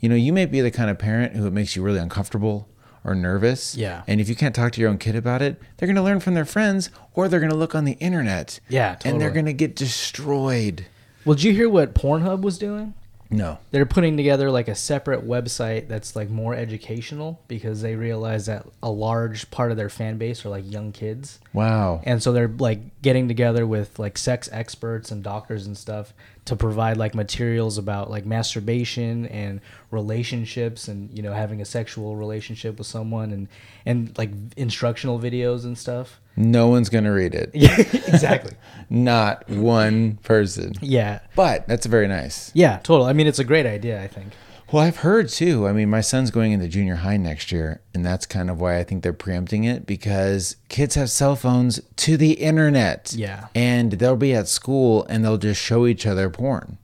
[0.00, 2.68] You know, you may be the kind of parent who it makes you really uncomfortable
[3.04, 3.74] or nervous.
[3.76, 4.02] Yeah.
[4.06, 6.20] And if you can't talk to your own kid about it, they're going to learn
[6.20, 8.58] from their friends or they're going to look on the internet.
[8.68, 9.12] Yeah, Totally.
[9.12, 10.86] And they're going to get destroyed.
[11.24, 12.94] Well, did you hear what Pornhub was doing?
[13.32, 13.58] No.
[13.70, 18.66] They're putting together like a separate website that's like more educational because they realize that
[18.82, 21.40] a large part of their fan base are like young kids.
[21.52, 22.02] Wow.
[22.04, 26.12] And so they're like getting together with like sex experts and doctors and stuff
[26.44, 32.16] to provide like materials about like masturbation and relationships and you know having a sexual
[32.16, 33.48] relationship with someone and
[33.86, 36.20] and like instructional videos and stuff.
[36.34, 37.50] No one's going to read it.
[37.52, 38.52] Yeah, exactly.
[38.88, 40.72] Not one person.
[40.80, 41.20] Yeah.
[41.36, 42.50] But that's very nice.
[42.54, 43.06] Yeah, total.
[43.06, 44.32] I mean, it's a great idea, I think.
[44.72, 45.66] Well, I've heard too.
[45.68, 48.78] I mean, my son's going into junior high next year, and that's kind of why
[48.78, 53.12] I think they're preempting it because kids have cell phones to the internet.
[53.14, 53.48] Yeah.
[53.54, 56.78] And they'll be at school and they'll just show each other porn.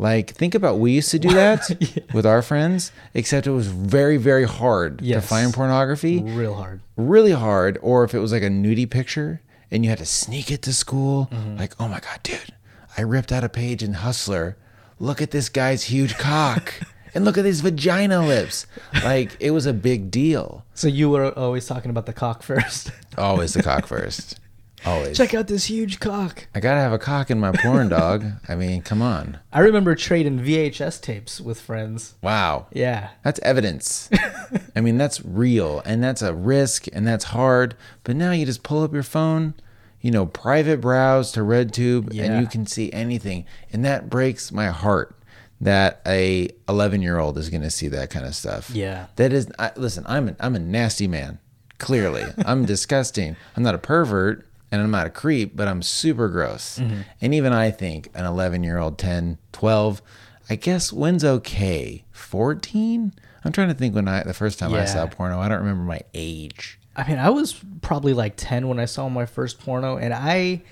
[0.00, 4.16] Like, think about we used to do that with our friends, except it was very,
[4.16, 6.20] very hard to find pornography.
[6.22, 6.80] Real hard.
[6.96, 7.78] Really hard.
[7.82, 10.72] Or if it was like a nudie picture and you had to sneak it to
[10.72, 11.56] school, Mm-hmm.
[11.56, 12.54] like, oh my God, dude,
[12.96, 14.56] I ripped out a page in Hustler.
[15.00, 16.74] Look at this guy's huge cock.
[17.14, 18.66] and look at these vagina lips.
[19.04, 20.64] Like, it was a big deal.
[20.74, 22.90] So you were always talking about the cock first.
[23.18, 24.38] Always the cock first.
[24.86, 25.16] Always.
[25.16, 26.46] Check out this huge cock.
[26.54, 28.24] I gotta have a cock in my porn, dog.
[28.48, 29.38] I mean, come on.
[29.52, 32.14] I remember trading VHS tapes with friends.
[32.22, 32.68] Wow.
[32.72, 33.10] Yeah.
[33.24, 34.08] That's evidence.
[34.76, 37.74] I mean, that's real and that's a risk and that's hard.
[38.04, 39.54] But now you just pull up your phone,
[40.00, 42.26] you know, private browse to RedTube Yeah.
[42.26, 43.46] and you can see anything.
[43.72, 45.16] And that breaks my heart
[45.60, 48.70] that a 11 year old is going to see that kind of stuff.
[48.70, 49.06] Yeah.
[49.16, 51.38] That is, I, listen, I'm a, I'm a nasty man.
[51.78, 53.36] Clearly, I'm disgusting.
[53.56, 56.78] I'm not a pervert and I'm not a creep, but I'm super gross.
[56.78, 57.00] Mm-hmm.
[57.20, 60.02] And even I think an 11 year old, 10, 12,
[60.50, 62.04] I guess when's okay?
[62.12, 63.12] 14?
[63.44, 65.84] I'm trying to think when I, the first time I saw porno, I don't remember
[65.84, 66.78] my age.
[66.96, 70.62] I mean, I was probably like 10 when I saw my first porno, and I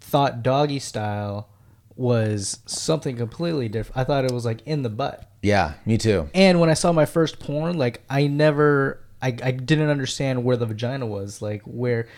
[0.00, 1.48] thought doggy style
[1.96, 3.96] was something completely different.
[3.98, 5.30] I thought it was like in the butt.
[5.42, 6.28] Yeah, me too.
[6.34, 10.56] And when I saw my first porn, like I never, I, I didn't understand where
[10.56, 12.08] the vagina was, like where,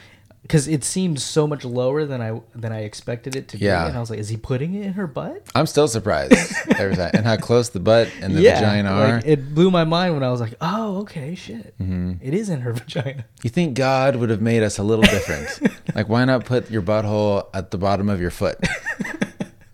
[0.42, 3.82] because it seemed so much lower than I than I expected it to Yeah.
[3.82, 3.88] be.
[3.88, 5.42] And I was like, is he putting it in her butt?
[5.56, 6.34] I'm still surprised
[6.78, 7.10] every time.
[7.14, 9.14] And how close the butt and the vagina are.
[9.16, 12.12] like, it blew my mind when I was like, oh, okay, shit, Mm-hmm.
[12.22, 13.24] It is in her vagina.
[13.42, 15.60] You think God would have made us a little different?
[15.96, 18.56] like, why not put your butthole at the bottom of your foot?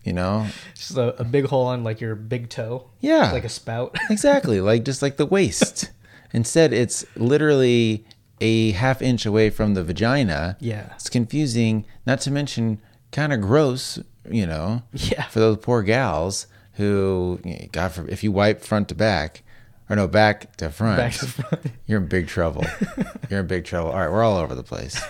[0.05, 0.47] You know?
[0.75, 2.91] Just a, a big hole on like your big toe.
[3.01, 3.33] Yeah.
[3.33, 3.97] like a spout.
[4.11, 4.61] Exactly.
[4.61, 5.91] Like, just like the waist.
[6.33, 8.05] Instead, it's literally
[8.41, 10.57] a half inch away from the vagina.
[10.61, 10.93] Yeah.
[10.95, 12.81] It's confusing, not to mention
[13.13, 14.83] kind of gross, you know?
[14.93, 15.25] Yeah.
[15.29, 19.42] For those poor gals who, God forbid, if you wipe front to back,
[19.93, 20.97] or no, back to front.
[20.97, 21.67] Back to front.
[21.87, 22.65] You're in big trouble.
[23.29, 23.91] You're in big trouble.
[23.91, 25.01] All right, we're all over the place.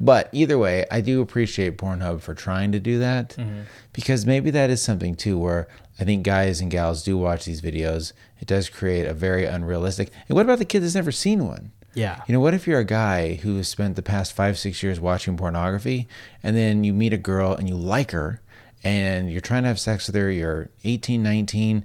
[0.00, 3.62] But either way, I do appreciate Pornhub for trying to do that Mm-hmm.
[3.92, 5.66] because maybe that is something too where
[6.00, 8.12] I think guys and gals do watch these videos.
[8.40, 10.12] It does create a very unrealistic.
[10.28, 11.72] And what about the kid that's never seen one?
[11.94, 12.22] Yeah.
[12.28, 15.00] You know, what if you're a guy who has spent the past five, six years
[15.00, 16.06] watching pornography
[16.44, 18.40] and then you meet a girl and you like her
[18.84, 21.84] and you're trying to have sex with her, you're 18, 19,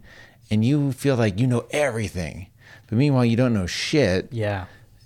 [0.53, 2.47] and you feel like you know everything.
[2.87, 4.65] But meanwhile, you don't know shit Yeah.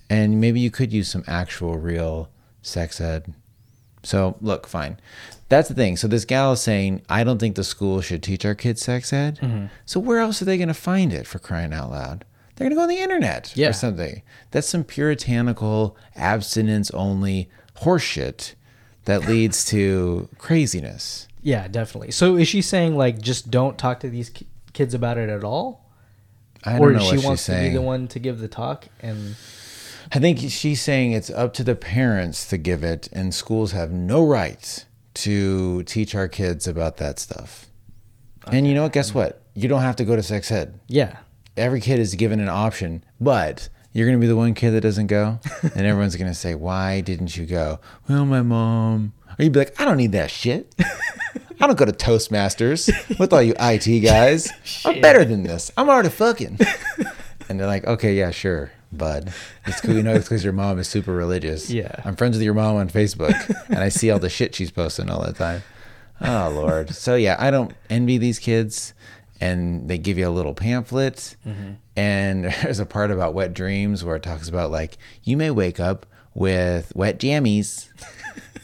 [0.09, 2.29] and maybe you could use some actual real
[2.61, 3.33] sex ed.
[4.03, 4.99] So look, fine.
[5.49, 5.95] That's the thing.
[5.97, 9.13] So this gal is saying, I don't think the school should teach our kids sex
[9.13, 9.39] ed.
[9.41, 9.65] Mm-hmm.
[9.85, 12.25] So where else are they going to find it for crying out loud?
[12.55, 13.69] They're going to go on the internet Yeah.
[13.69, 14.21] or something.
[14.51, 17.49] That's some puritanical, abstinence only
[17.81, 18.55] horseshit
[19.05, 21.27] that leads to craziness.
[21.41, 22.11] Yeah, definitely.
[22.11, 24.31] So is she saying like just don't talk to these
[24.77, 25.85] kids about it at all?
[26.63, 27.71] I don't or know she what she's wants to saying.
[27.71, 29.35] be the one to give the talk and
[30.11, 33.91] I think she's saying it's up to the parents to give it, and schools have
[33.91, 34.85] no right
[35.15, 37.65] to teach our kids about that stuff.
[38.49, 38.93] And you know what?
[38.93, 39.41] Guess what?
[39.53, 40.79] You don't have to go to sex ed.
[40.87, 41.17] yeah.
[41.57, 44.81] Every kid is given an option, but you're going to be the one kid that
[44.81, 49.11] doesn't go, and everyone's going to say, "Why didn't you go?" Well, my mom.
[49.37, 50.73] Or you'd be like, "I don't need that shit.
[51.59, 54.51] I don't go to Toastmasters with all you IT guys.
[54.85, 55.71] I'm better than this.
[55.77, 56.59] I'm already fucking."
[57.49, 59.33] And they're like, "Okay, yeah, sure." Bud,
[59.65, 59.95] it's cool.
[59.95, 61.69] You know, it's because your mom is super religious.
[61.69, 61.93] Yeah.
[62.05, 63.35] I'm friends with your mom on Facebook,
[63.67, 65.63] and I see all the shit she's posting all the time.
[66.21, 66.91] Oh Lord.
[66.91, 68.93] So yeah, I don't envy these kids,
[69.39, 71.73] and they give you a little pamphlet, mm-hmm.
[71.95, 75.79] and there's a part about wet dreams where it talks about like you may wake
[75.79, 77.89] up with wet jammies,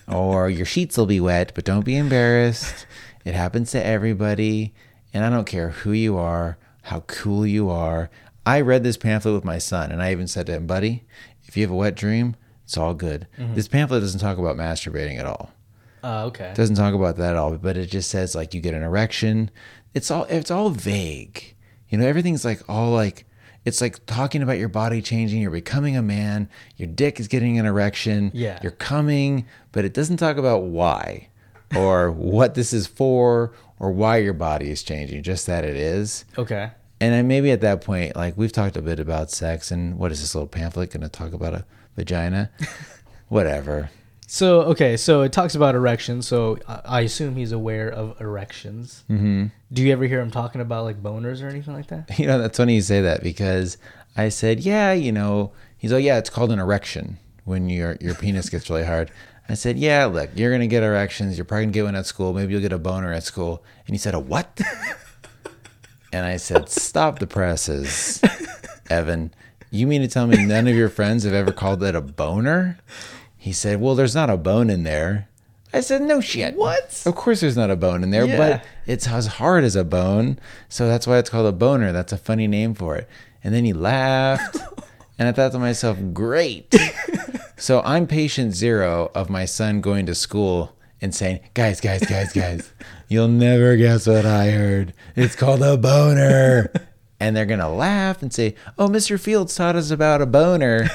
[0.08, 2.86] or your sheets will be wet, but don't be embarrassed.
[3.26, 4.74] It happens to everybody,
[5.14, 8.10] and I don't care who you are, how cool you are.
[8.46, 11.04] I read this pamphlet with my son, and I even said to him, buddy,
[11.46, 12.36] if you have a wet dream,
[12.66, 13.28] it's all good.
[13.38, 15.52] This pamphlet doesn't talk about masturbating at all.
[16.04, 16.50] Uh, okay.
[16.50, 18.84] It doesn't talk about that at all, but it just says like you get an
[18.84, 19.50] erection.
[19.94, 21.56] It's all it's all vague.
[21.88, 23.26] You know, everything's like all like
[23.66, 27.58] it's like talking about your body changing, you're becoming a man, your dick is getting
[27.60, 28.60] an erection, Yeah.
[28.62, 31.30] you're coming, but it doesn't talk about why
[31.76, 36.26] or what this is for or why your body is changing, just that it is.
[36.38, 36.72] Okay.
[37.02, 40.12] And then maybe at that point, like we've talked a bit about sex, and what
[40.12, 41.66] is this little pamphlet going to talk about a
[41.98, 42.50] vagina?
[43.28, 43.90] Whatever.
[44.34, 46.26] So okay, so it talks about erections.
[46.26, 49.04] So I I assume he's aware of erections.
[49.08, 49.46] Mm-hmm.
[49.72, 52.10] Do you ever hear him talking about like boners or anything like that?
[52.18, 53.78] You know, that's funny you say that because
[54.18, 58.16] I said, yeah, you know, he's like, yeah, it's called an erection when your your
[58.16, 59.12] penis gets really hard.
[59.50, 61.38] I said, yeah, look, you're gonna get erections.
[61.38, 62.34] You're probably gonna get one at school.
[62.34, 63.64] Maybe you'll get a boner at school.
[63.86, 64.60] And he said, a what?
[66.12, 68.20] and I said, stop the presses,
[68.90, 69.32] Evan.
[69.70, 72.80] You mean to tell me none of your friends have ever called it a boner?
[73.44, 75.28] He said, well, there's not a bone in there.
[75.74, 76.56] I said, no shit.
[76.56, 77.04] What?
[77.06, 78.38] Of course, there's not a bone in there, Yeah.
[78.38, 80.40] but it's as hard as a bone.
[80.70, 81.92] So that's why it's called a boner.
[81.92, 83.10] That's a funny name for it.
[83.44, 84.56] And then he laughed.
[85.20, 86.74] and I thought to myself, great.
[87.58, 92.32] so I'm patient zero of my son going to school and saying, guys, guys, guys,
[92.32, 92.72] guys,
[93.10, 94.94] you'll never guess what I heard.
[95.18, 96.72] It's called a boner.
[97.20, 99.20] and they're going to laugh and say, oh, Mr.
[99.20, 100.88] Fields taught us about a boner.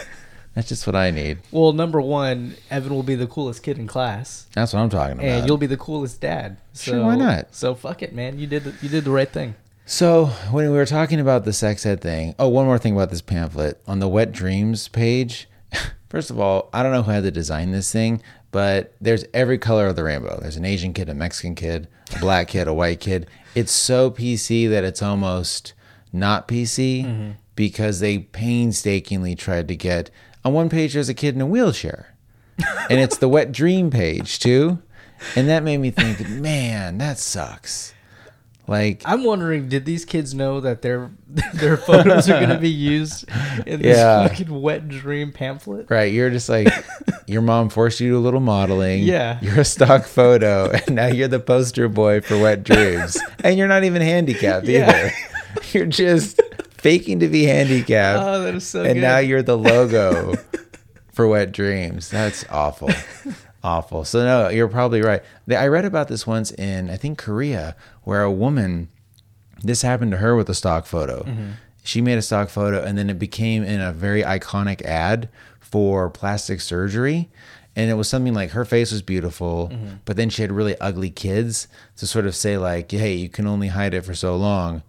[0.59, 1.39] That's just what I need.
[1.53, 5.13] Well, number one, Evan will be the coolest kid in class, That's what I'm talking
[5.13, 5.25] about.
[5.25, 6.57] and you'll be the coolest dad.
[6.73, 7.55] So, Sure, why not?
[7.55, 8.41] So fuck it, man.
[8.41, 9.55] You did the, you did the right thing.
[9.87, 13.11] So when we were talking about the sex ed thing, oh, one more thing about
[13.11, 15.49] this pamphlet on the Wet Dreams page.
[16.09, 19.59] First of all, I don't know who had to design this thing, but there's every
[19.59, 20.41] color of the rainbow.
[20.41, 23.29] There's an Asian kid, a Mexican kid, a black kid, a white kid.
[23.55, 25.73] It's so PC that it's almost
[26.13, 27.31] not PC mm-hmm.
[27.55, 30.11] because they painstakingly tried to get
[30.49, 32.15] on one page there's a kid in a wheelchair.
[32.91, 34.79] and it's the wet dream page too.
[35.37, 37.95] And that made me think, man, that sucks.
[38.67, 41.11] Like I'm wondering, did these kids know that their
[41.55, 43.25] their photos are going to be used
[43.67, 44.29] in this Yeah.
[44.29, 45.87] fucking wet dream pamphlet?
[45.91, 46.69] Right, you're just like
[47.27, 49.05] your mom forced you to do a little modeling.
[49.05, 49.39] Yeah.
[49.41, 53.17] You're a stock photo, and now you're the poster boy for Wet Dreams.
[53.43, 54.89] and you're not even handicapped Yeah.
[54.91, 55.13] either.
[55.73, 56.41] You're just
[56.79, 58.23] faking to be handicapped.
[58.25, 59.01] Oh, that is so and good.
[59.01, 60.35] now you're the logo
[61.13, 62.09] for Wet Dreams.
[62.09, 62.91] That's awful.
[63.63, 64.05] awful.
[64.05, 65.23] So no, you're probably right.
[65.51, 68.89] I read about this once in I think Korea where a woman
[69.63, 71.25] this happened to her with a stock photo.
[71.25, 71.51] Mm-hmm.
[71.83, 76.09] She made a stock photo and then it became in a very iconic ad for
[76.11, 77.29] plastic surgery.
[77.75, 79.97] And it was something like her face was beautiful, mm-hmm.
[80.05, 83.47] but then she had really ugly kids to sort of say, like, hey, you can
[83.47, 84.83] only hide it for so long.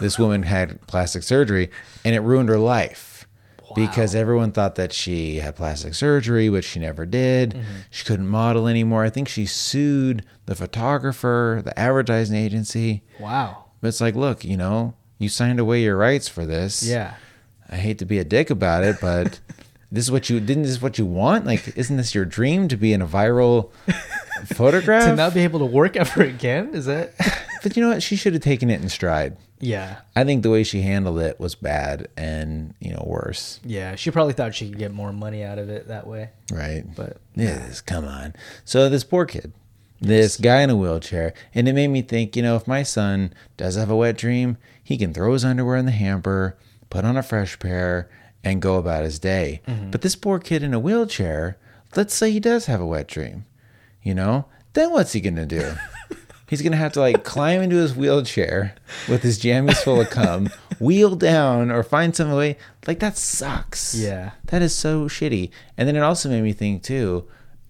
[0.00, 1.70] This woman had plastic surgery
[2.04, 3.26] and it ruined her life
[3.74, 7.50] because everyone thought that she had plastic surgery, which she never did.
[7.50, 7.74] Mm-hmm.
[7.90, 9.04] She couldn't model anymore.
[9.04, 13.02] I think she sued the photographer, the advertising agency.
[13.18, 13.64] Wow.
[13.80, 16.82] But it's like, look, you know, you signed away your rights for this.
[16.82, 17.14] Yeah.
[17.68, 19.40] I hate to be a dick about it, but
[19.92, 21.46] this is what you didn't this is what you want?
[21.46, 23.72] Like, isn't this your dream to be in a viral
[24.46, 25.04] photograph?
[25.04, 26.74] To not be able to work ever again?
[26.74, 27.14] Is that?
[27.62, 28.02] but you know what?
[28.02, 29.36] She should have taken it in stride.
[29.64, 30.00] Yeah.
[30.14, 33.60] I think the way she handled it was bad and, you know, worse.
[33.64, 33.94] Yeah.
[33.96, 36.30] She probably thought she could get more money out of it that way.
[36.52, 36.84] Right.
[36.94, 38.34] But Yes, come on.
[38.64, 39.52] So this poor kid,
[40.00, 41.34] this guy in a wheelchair.
[41.54, 44.58] And it made me think, you know, if my son does have a wet dream,
[44.82, 46.56] he can throw his underwear in the hamper,
[46.90, 48.10] put on a fresh pair,
[48.42, 49.62] and go about his day.
[49.66, 49.90] Mm-hmm.
[49.90, 51.56] But this poor kid in a wheelchair,
[51.96, 53.46] let's say he does have a wet dream,
[54.02, 55.74] you know, then what's he going to do?
[56.46, 58.74] He's gonna have to like climb into his wheelchair
[59.08, 62.58] with his jammies full of cum, wheel down, or find some way.
[62.86, 63.94] Like that sucks.
[63.94, 64.32] Yeah.
[64.46, 65.50] that is so shitty.
[65.78, 67.26] And then it also made me think too,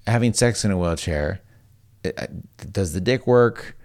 [0.06, 1.40] having sex in a wheelchair,
[2.02, 3.76] it- it- does the dick work?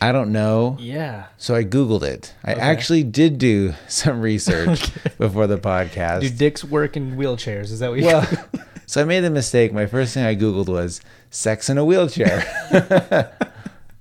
[0.00, 0.76] I don't know.
[0.78, 1.26] Yeah.
[1.38, 2.32] So I googled it.
[2.44, 6.20] I actually did do some research before the podcast.
[6.20, 7.72] Do dicks work in wheelchairs?
[7.72, 8.28] Is that what you Well,
[8.86, 9.72] so I made the mistake.
[9.72, 12.44] My first thing I Googled was sex in a wheelchair.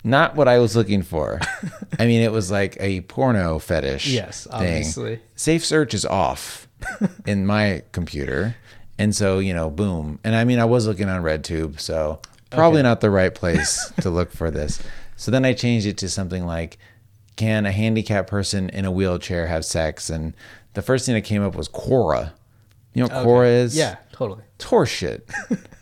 [0.04, 1.40] Not what I was looking for.
[2.00, 4.08] I mean, it was like a porno fetish.
[4.08, 4.54] Yes, thing.
[4.54, 5.20] obviously.
[5.36, 6.68] Safe search is off
[7.26, 8.56] in my computer.
[8.98, 10.20] And so, you know, boom.
[10.24, 14.10] And I mean, I was looking on RedTube, so probably not the right place to
[14.10, 14.82] look for this.
[15.16, 16.78] So then I changed it to something like
[17.36, 20.10] can a handicapped person in a wheelchair have sex?
[20.10, 20.36] And
[20.74, 22.32] the first thing that came up was Quora.
[22.94, 23.30] You know what Okay.
[23.30, 23.78] Quora is?
[23.78, 24.44] Yeah, totally.
[24.56, 25.22] It's horseshit.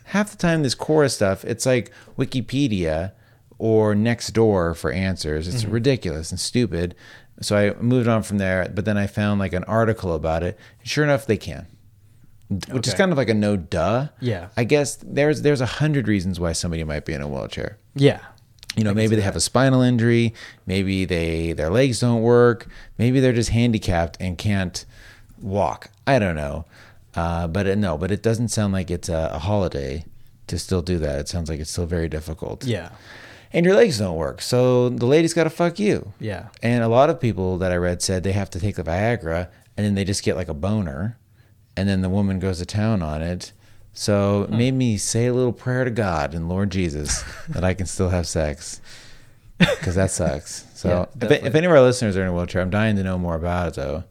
[0.04, 3.12] Half the time, this Quora stuff, it's like Wikipedia
[3.58, 5.48] or next door for answers.
[5.48, 6.94] It's ridiculous and stupid.
[7.40, 10.58] So I moved on from there, but then I found like an article about it.
[10.82, 11.66] Sure enough, they can,
[12.70, 14.08] which is kind of like a no duh.
[14.20, 14.48] Yeah.
[14.56, 17.78] I guess there's there's a hundred reasons why somebody might be in a wheelchair.
[17.94, 18.20] Yeah.
[18.74, 20.34] You know, maybe they have a spinal injury,
[20.66, 22.66] maybe they their legs don't work,
[22.98, 24.84] maybe they're just handicapped and can't
[25.40, 25.90] walk.
[26.06, 26.66] I don't know,
[27.14, 30.04] uh, but it, no, but it doesn't sound like it's a, a holiday
[30.48, 31.18] to still do that.
[31.20, 32.64] It sounds like it's still very difficult.
[32.64, 32.90] Yeah.
[33.52, 36.12] And your legs don't work, so the lady's got to fuck you.
[36.20, 36.48] Yeah.
[36.62, 39.48] And a lot of people that I read said they have to take the Viagra
[39.76, 41.18] and then they just get like a boner,
[41.76, 43.52] and then the woman goes to town on it.
[43.92, 47.74] So it made me say a little prayer to God and Lord Jesus that I
[47.74, 48.80] can still have sex
[49.58, 50.64] because that sucks.
[50.76, 53.02] So Yeah, if, if any of our listeners are in a wheelchair, I'm dying to
[53.02, 54.04] know more about it though.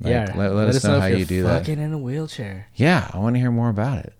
[0.00, 0.32] Like, yeah.
[0.34, 1.60] let, let us know, if how you do that.
[1.60, 2.66] Fucking in a wheelchair.
[2.74, 4.12] Yeah, I want to hear more about it.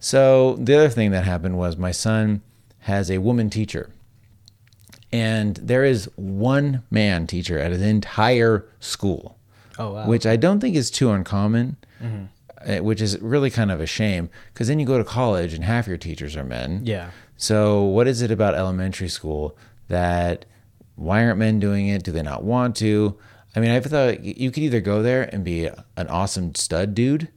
[0.00, 2.40] So the other thing that happened was my son
[2.80, 3.90] has a woman teacher.
[5.10, 9.38] And there is one man teacher at an entire school,
[9.78, 10.06] Oh wow.
[10.06, 14.28] which I don't think is too uncommon, uh, which is really kind of a shame
[14.52, 16.82] because then you go to college and half your teachers are men.
[16.84, 17.10] yeah.
[17.40, 20.44] So, what is it about elementary school that
[20.96, 22.02] why aren't men doing it?
[22.02, 23.16] Do they not want to?
[23.54, 27.28] I mean, I thought you could either go there and be an awesome stud dude,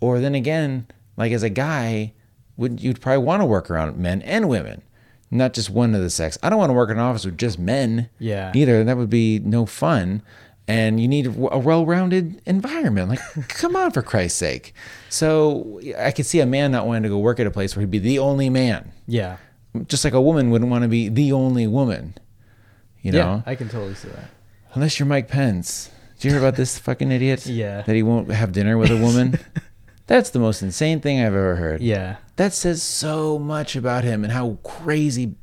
[0.00, 2.12] or then again, like as a guy,
[2.56, 4.82] would you'd probably want to work around men and women,
[5.30, 6.38] not just one of the sex.
[6.42, 8.08] I don't want to work in an office with just men.
[8.18, 8.52] Yeah.
[8.54, 10.22] Either that would be no fun.
[10.66, 13.10] And you need a well-rounded environment.
[13.10, 14.72] Like, come on, for Christ's sake!
[15.10, 17.82] So I could see a man not wanting to go work at a place where
[17.82, 19.36] he'd be the only man Yeah.
[19.88, 22.14] just like a woman wouldn't want to be the only woman.
[23.02, 23.42] You know, Yeah.
[23.44, 24.30] I can totally see that.
[24.72, 25.90] unless you're Mike Pence.
[26.16, 27.44] Did you hear about this fucking idiot?
[27.62, 27.82] Yeah.
[27.82, 29.38] That he won't have dinner with a woman.
[30.06, 31.80] That's the most insane thing I've ever heard.
[31.80, 32.16] Yeah.
[32.36, 35.34] That says so much about him and how crazy,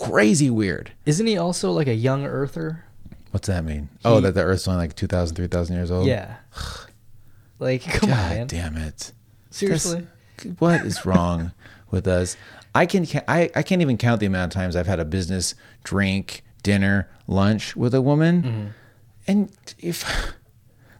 [0.00, 0.92] crazy weird.
[1.04, 2.84] Isn't he also like a young earther?
[3.32, 3.88] What's that mean?
[4.04, 6.06] oh, that the Earth's only like 2,000, 3,000 years old?
[6.06, 6.36] Yeah.
[7.58, 8.46] Like, come God on, man.
[8.46, 9.12] damn it.
[9.50, 10.06] Seriously.
[10.36, 11.52] That's- what is wrong
[11.90, 12.36] with us?
[12.74, 15.04] I can ca- I, I can't even count the amount of times I've had a
[15.04, 18.42] business drink, dinner, lunch with a woman.
[18.42, 18.66] Mm-hmm.
[19.28, 20.34] And if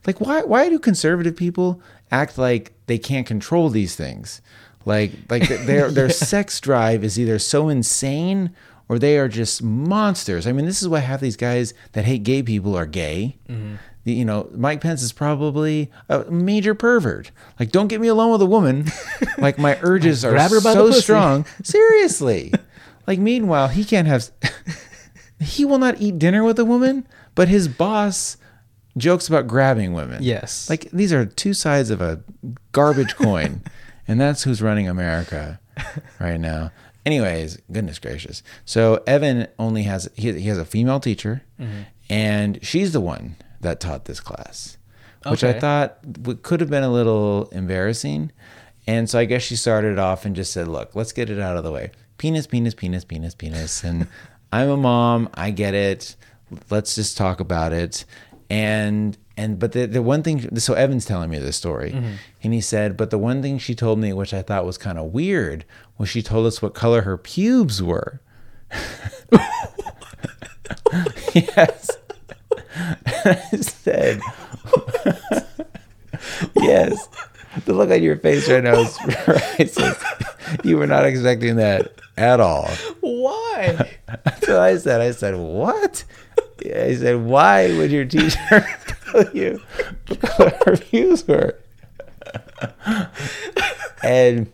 [0.07, 4.41] like why why do conservative people act like they can't control these things?
[4.85, 8.55] Like like their their sex drive is either so insane
[8.89, 10.47] or they are just monsters.
[10.47, 13.39] I mean, this is why half these guys that hate gay people are gay.
[13.49, 13.77] Mm-hmm.
[14.05, 17.31] The- You know, Mike Pence is probably a major pervert.
[17.61, 18.87] Like, don't get me alone with a woman.
[19.39, 21.47] Like, my urges are Grab her by the so strong.
[21.63, 22.53] Seriously.
[23.07, 24.31] Like, meanwhile, he can't have.
[25.41, 28.37] he will not eat dinner with a woman, but his boss
[28.97, 30.23] jokes about grabbing women.
[30.23, 30.69] Yes.
[30.69, 32.23] Like, these are two sides of a
[32.73, 33.63] garbage coin,
[34.09, 35.61] and that's who's running America
[36.21, 36.71] right now.
[37.05, 38.43] Anyways, goodness gracious.
[38.65, 41.81] So Evan only has he, he has a female teacher, Mm-hmm.
[42.11, 44.77] and she's the one that taught this class,
[45.27, 45.99] which I thought
[46.43, 48.33] could have been a little embarrassing.
[48.87, 51.57] And so I guess she started off and just said, "Look, let's get it out
[51.57, 51.91] of the way.
[52.19, 54.07] Penis, penis, penis, penis, penis." And
[54.53, 55.29] I'm a mom.
[55.35, 56.17] I get it.
[56.71, 58.05] Let's just talk about it.
[58.53, 62.17] And and but the the one thing so Evan's telling me this story, mm-hmm.
[62.43, 64.99] and he said, but the one thing she told me, which I thought was kind
[64.99, 65.65] of weird,
[65.97, 68.21] was she told us what color her pubes were.
[71.33, 71.91] yes.
[73.25, 74.21] I said,
[76.55, 77.09] yes.
[77.65, 80.05] The look on your face right now is priceless.
[80.63, 82.69] You were not expecting that at all.
[83.01, 83.99] Why?
[84.43, 86.05] so I said, I said, what?
[86.67, 88.39] I said, why would your teacher
[89.11, 89.61] tell you
[90.37, 91.59] what our views were?
[94.03, 94.53] and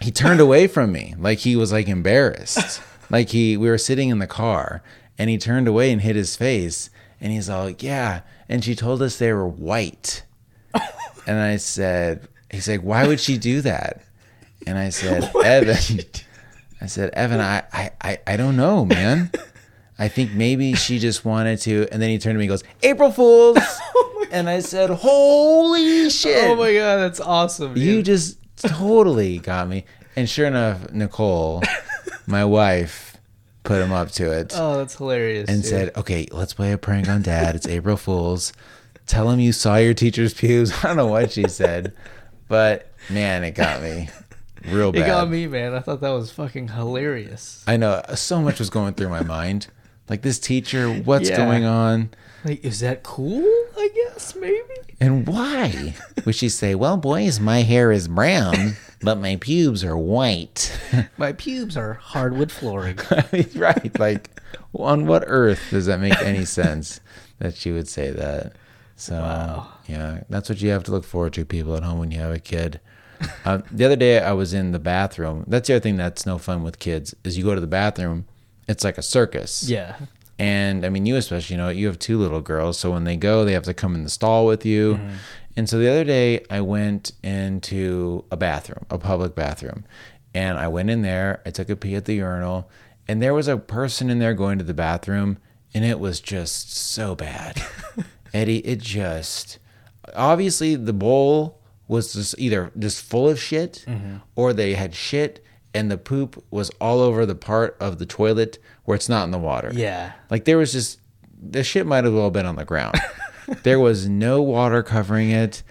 [0.00, 2.80] he turned away from me like he was like embarrassed.
[3.10, 4.82] Like he, we were sitting in the car,
[5.18, 6.90] and he turned away and hid his face,
[7.20, 8.22] and he's all, yeah.
[8.48, 10.24] And she told us they were white,
[11.26, 14.02] and I said, he's like, why would she do that?
[14.66, 15.76] And I said, Evan,
[16.80, 19.30] I said, Evan, I, I, I, I don't know, man.
[20.02, 21.86] I think maybe she just wanted to.
[21.92, 23.58] And then he turned to me and goes, April Fools.
[23.94, 26.48] Oh and I said, holy shit.
[26.48, 27.76] Oh my god, that's awesome.
[27.76, 29.84] You just totally got me.
[30.16, 31.62] And sure enough, Nicole,
[32.26, 33.18] my wife,
[33.62, 35.50] put him up to it Oh, that's hilarious.
[35.50, 35.70] and dude.
[35.70, 37.54] said, okay, let's play a prank on dad.
[37.56, 38.54] It's April Fool's.
[39.06, 40.72] Tell him you saw your teacher's pubes.
[40.82, 41.94] I don't know what she said,
[42.48, 44.08] but man, it got me
[44.66, 45.02] real bad.
[45.02, 45.74] It got me, man.
[45.74, 47.62] I thought that was fucking hilarious.
[47.66, 49.66] I know so much was going through my mind.
[50.12, 51.38] Like this teacher, what's Yeah.
[51.38, 52.10] going on?
[52.44, 53.46] Like, is that cool?
[53.78, 54.60] I guess maybe.
[55.00, 55.94] And why?
[56.26, 60.70] Would she say, Well, boys, my hair is brown, but my pubes are white?
[61.16, 62.98] My pubes are hardwood flooring.
[63.56, 63.98] Right.
[63.98, 64.28] Like,
[64.74, 67.00] on what earth does that make any sense
[67.38, 68.52] that she would say that?
[68.96, 72.18] So, yeah, that's what you have to look forward to, people at home, when you
[72.20, 72.80] have a kid.
[73.46, 75.44] Um, the other day, I was in the bathroom.
[75.48, 78.26] That's the other thing that's no fun with kids is you go to the bathroom,
[78.68, 79.68] it's like a circus.
[79.68, 79.96] yeah.
[80.38, 82.78] And I mean, you especially, you know, you have two little girls.
[82.78, 84.94] So when they go, they have to come in the stall with you.
[84.94, 85.14] Mm-hmm.
[85.56, 89.84] And so the other day, I went into a bathroom, a public bathroom.
[90.34, 92.70] And I went in there, I took a pee at the urinal,
[93.06, 95.36] and there was a person in there going to the bathroom,
[95.74, 97.62] and it was just so bad.
[98.34, 99.58] Eddie, it just
[100.14, 104.16] obviously the bowl was just either just full of shit mm-hmm.
[104.34, 105.44] or they had shit
[105.74, 109.30] and the poop was all over the part of the toilet where it's not in
[109.30, 109.70] the water.
[109.74, 110.12] Yeah.
[110.30, 111.00] Like there was just
[111.40, 112.94] the shit might have well been on the ground.
[113.62, 115.62] there was no water covering it.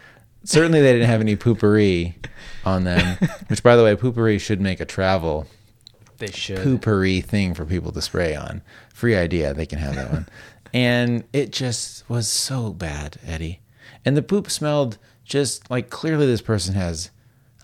[0.44, 2.16] Certainly they didn't have any poopery
[2.66, 3.18] on them.
[3.48, 5.48] Which by the way, poopery should make a travel
[6.18, 6.58] They should.
[6.60, 8.62] poopery thing for people to spray on.
[8.94, 10.28] Free idea, they can have that one.
[10.74, 13.60] And it just was so bad, Eddie.
[14.06, 17.10] And the poop smelled just like clearly this person has,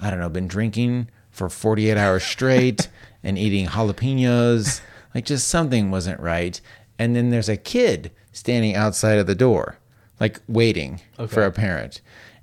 [0.02, 2.90] I don't know, been drinking for 48 hours straight
[3.24, 4.82] and eating jalapenos.
[5.14, 6.60] Like just something wasn't right.
[7.00, 9.78] And then there's a kid standing outside of the door,
[10.20, 12.02] like waiting for a parent.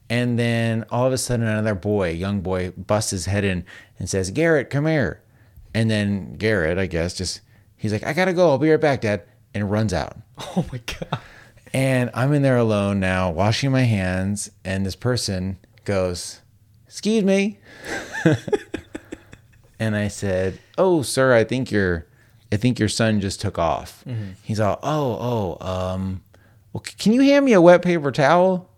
[0.09, 3.65] And then all of a sudden, another boy, young boy, busts his head in
[3.99, 5.23] and says, Garrett, come here.
[5.73, 7.41] And then Garrett, I guess, just
[7.77, 8.51] he's like, I gotta go.
[8.51, 9.25] I'll be right back, Dad,
[9.55, 10.17] and runs out.
[10.57, 11.21] Oh my god.
[11.73, 16.41] And I'm in there alone now, washing my hands, and this person goes,
[16.87, 17.59] "Excuse me,"
[19.85, 22.07] and I said, "Oh, sir, I think your,
[22.53, 24.05] I think your son just took off."
[24.43, 26.23] He's all, "Oh, oh, um,
[26.73, 28.71] well, c- can you hand me a wet paper towel?"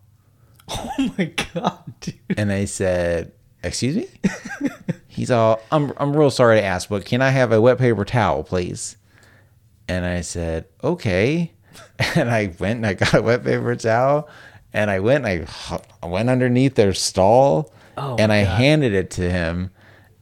[0.69, 2.15] Oh my god, dude.
[2.37, 3.33] And I said,
[3.63, 4.09] "Excuse me."
[5.09, 8.05] He's all, "I'm, I'm real sorry to ask, but can I have a wet paper
[8.05, 8.97] towel, please?"
[9.89, 11.53] And I said, "Okay."
[12.15, 14.29] And I went and I got a wet paper towel,
[14.73, 18.59] and I went and I, I went underneath their stall, Oh, and I God.
[18.59, 19.71] handed it to him,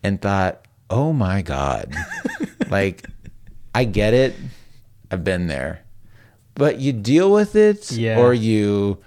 [0.02, 1.94] and thought, "Oh my god!"
[2.70, 3.06] like,
[3.74, 4.34] I get it.
[5.10, 5.80] I've been there,
[6.54, 8.18] but you deal with it, Yeah.
[8.18, 8.98] or you.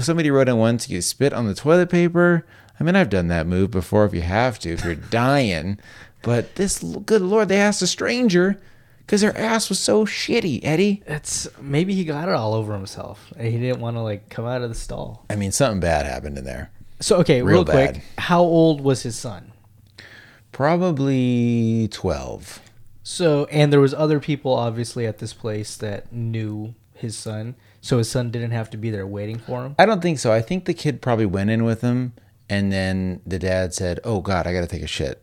[0.00, 2.44] Somebody wrote in once, you spit on the toilet paper.
[2.78, 5.78] I mean, I've done that move before if you have to, if you're dying.
[6.22, 8.60] But this, good Lord, they asked a stranger
[8.98, 11.02] because their ass was so shitty, Eddie.
[11.06, 13.32] That's maybe he got it all over himself.
[13.36, 15.24] and He didn't want to like come out of the stall.
[15.30, 16.70] I mean, something bad happened in there.
[17.00, 19.51] So okay, Real real, quick, how old was his son?
[20.52, 22.60] Probably 12.
[23.02, 27.56] So and there was other people obviously at this place that knew his son.
[27.80, 29.74] So his son didn't have to be there waiting for him.
[29.78, 30.32] I don't think so.
[30.32, 32.12] I think the kid probably went in with him,
[32.48, 35.20] and then the dad said, "Oh God, I got to take a shit."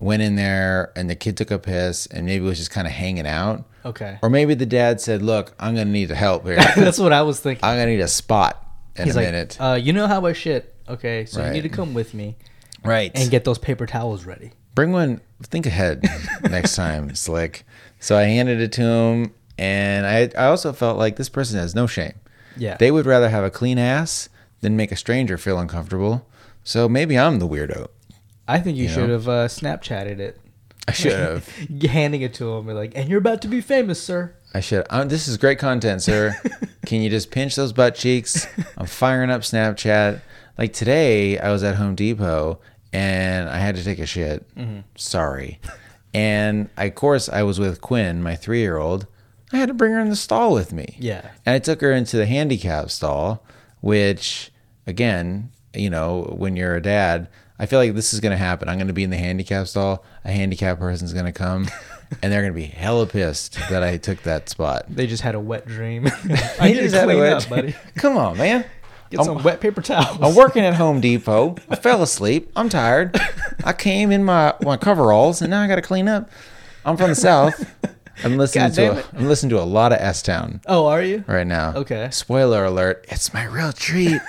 [0.00, 2.94] Went in there, and the kid took a piss, and maybe was just kind of
[2.94, 3.64] hanging out.
[3.84, 4.18] Okay.
[4.22, 6.56] Or maybe the dad said, "Look, I'm gonna need help here.
[6.76, 7.62] That's what I was thinking.
[7.64, 8.64] I'm gonna need a spot
[8.96, 10.74] in He's a like, minute." uh, you know how I shit.
[10.88, 11.48] Okay, so Right.
[11.48, 12.36] you need to come with me
[12.82, 13.12] right.
[13.14, 14.52] and get those paper towels ready.
[14.78, 15.20] Bring one.
[15.42, 16.04] Think ahead
[16.48, 17.66] next time, Slick.
[17.98, 21.74] So I handed it to him, and I I also felt like this person has
[21.74, 22.12] no shame.
[22.56, 22.76] Yeah.
[22.76, 24.28] They would rather have a clean ass
[24.60, 26.28] than make a stranger feel uncomfortable.
[26.62, 27.88] So maybe I'm the weirdo.
[28.46, 28.94] I think you, You know?
[28.94, 30.40] should have uh, Snapchatted it.
[30.86, 31.48] I should have.
[31.90, 34.32] Handing it to him, and like, and you're about to be famous, sir.
[34.54, 34.86] I should.
[35.06, 36.36] This is great content, sir.
[36.86, 38.46] Can you just pinch those butt cheeks?
[38.76, 40.20] I'm firing up Snapchat.
[40.56, 42.60] Like today, I was at Home Depot
[42.92, 44.54] and I had to take a shit.
[44.54, 44.80] Mm-hmm.
[44.96, 45.60] Sorry.
[46.14, 49.06] And I, of course, I was with Quinn, my three year old.
[49.52, 50.96] I had to bring her in the stall with me.
[50.98, 51.30] Yeah.
[51.46, 53.44] And I took her into the handicap stall,
[53.80, 54.50] which,
[54.86, 57.28] again, you know, when you're a dad,
[57.58, 58.68] I feel like this is going to happen.
[58.68, 60.04] I'm going to be in the handicap stall.
[60.24, 61.66] A handicap person's going to come,
[62.22, 64.84] and they're going to be hella pissed that I took that spot.
[64.88, 66.06] They just had a wet dream.
[66.60, 67.74] I need to clean wet- up, buddy.
[67.96, 68.64] Come on, man.
[69.10, 70.18] Get some wet paper towels.
[70.20, 71.56] I'm working at Home Depot.
[71.68, 72.50] I fell asleep.
[72.54, 73.18] I'm tired.
[73.64, 76.28] I came in my, my coveralls, and now I got to clean up.
[76.84, 77.74] I'm from the South.
[78.24, 79.04] I'm listening God to a.
[79.18, 81.22] I'm listening to a lot of S Town Oh, are you?
[81.28, 81.72] right now.
[81.76, 82.08] Okay.
[82.10, 84.20] Spoiler alert: It's my real treat.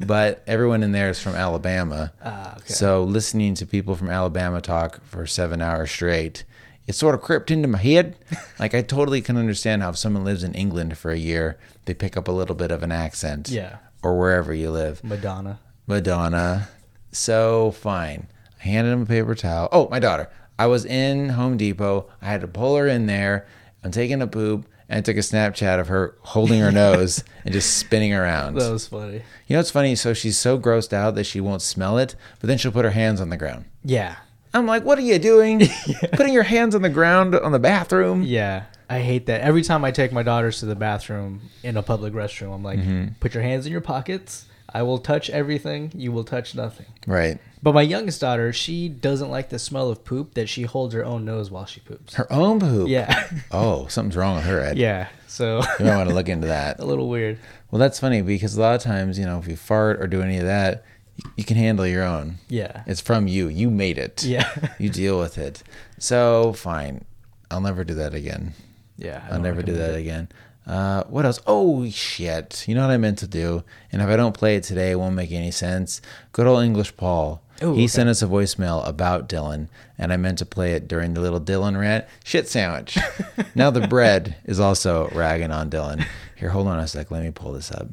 [0.00, 2.72] but everyone in there is from Alabama, Ah, okay.
[2.72, 6.44] so listening to people from Alabama talk for seven hours straight,
[6.86, 8.16] it sort of crept into my head.
[8.58, 11.92] Like I totally can understand how if someone lives in England for a year, they
[11.94, 13.50] pick up a little bit of an accent.
[13.50, 13.76] Yeah.
[14.06, 15.02] Or wherever you live.
[15.02, 15.58] Madonna.
[15.88, 16.68] Madonna.
[17.10, 18.28] So fine.
[18.60, 19.68] I handed him a paper towel.
[19.72, 20.30] Oh, my daughter.
[20.60, 22.08] I was in Home Depot.
[22.22, 23.48] I had to pull her in there.
[23.82, 24.64] I'm taking a poop.
[24.88, 28.54] And I took a Snapchat of her holding her nose and just spinning around.
[28.54, 29.22] That was funny.
[29.48, 29.96] You know what's funny?
[29.96, 32.92] So she's so grossed out that she won't smell it, but then she'll put her
[32.92, 33.64] hands on the ground.
[33.82, 34.14] Yeah.
[34.54, 35.62] I'm like, what are you doing?
[36.12, 38.22] Putting your hands on the ground on the bathroom?
[38.22, 38.66] Yeah.
[38.88, 39.40] I hate that.
[39.40, 42.78] Every time I take my daughters to the bathroom in a public restroom, I'm like,
[42.78, 43.14] Mm-hmm.
[43.20, 44.46] put your hands in your pockets.
[44.72, 45.90] I will touch everything.
[45.94, 46.86] You will touch nothing.
[47.06, 47.38] Right.
[47.62, 51.04] But my youngest daughter, she doesn't like the smell of poop that she holds her
[51.04, 52.14] own nose while she poops.
[52.14, 52.88] Her own poop.
[52.88, 53.28] Yeah.
[53.50, 54.76] Oh, something's wrong with her, Ed.
[54.76, 55.08] yeah.
[55.28, 56.78] So You might want to look into that.
[56.80, 57.38] a little weird.
[57.70, 60.20] Well, that's funny because a lot of times, you know, if you fart or do
[60.20, 60.84] any of that,
[61.16, 62.36] you, you can handle your own.
[62.48, 62.82] Yeah.
[62.86, 63.48] It's from you.
[63.48, 64.24] You made it.
[64.24, 64.52] Yeah.
[64.78, 65.62] You deal with it.
[65.98, 67.04] So fine.
[67.50, 68.52] I'll never do that again.
[68.96, 69.26] Yeah.
[69.28, 70.00] I I'll never do that it.
[70.00, 70.28] again.
[70.66, 71.40] Uh, what else?
[71.46, 72.64] Oh shit!
[72.66, 74.98] You know what I meant to do, and if I don't play it today, it
[74.98, 76.00] won't make any sense.
[76.32, 77.40] Good old English Paul.
[77.62, 77.86] Ooh, he okay.
[77.86, 81.40] sent us a voicemail about Dylan, and I meant to play it during the little
[81.40, 82.04] Dylan rant.
[82.24, 82.98] Shit sandwich.
[83.54, 86.04] now the bread is also ragging on Dylan.
[86.34, 87.12] Here, hold on a sec.
[87.12, 87.86] Let me pull this up.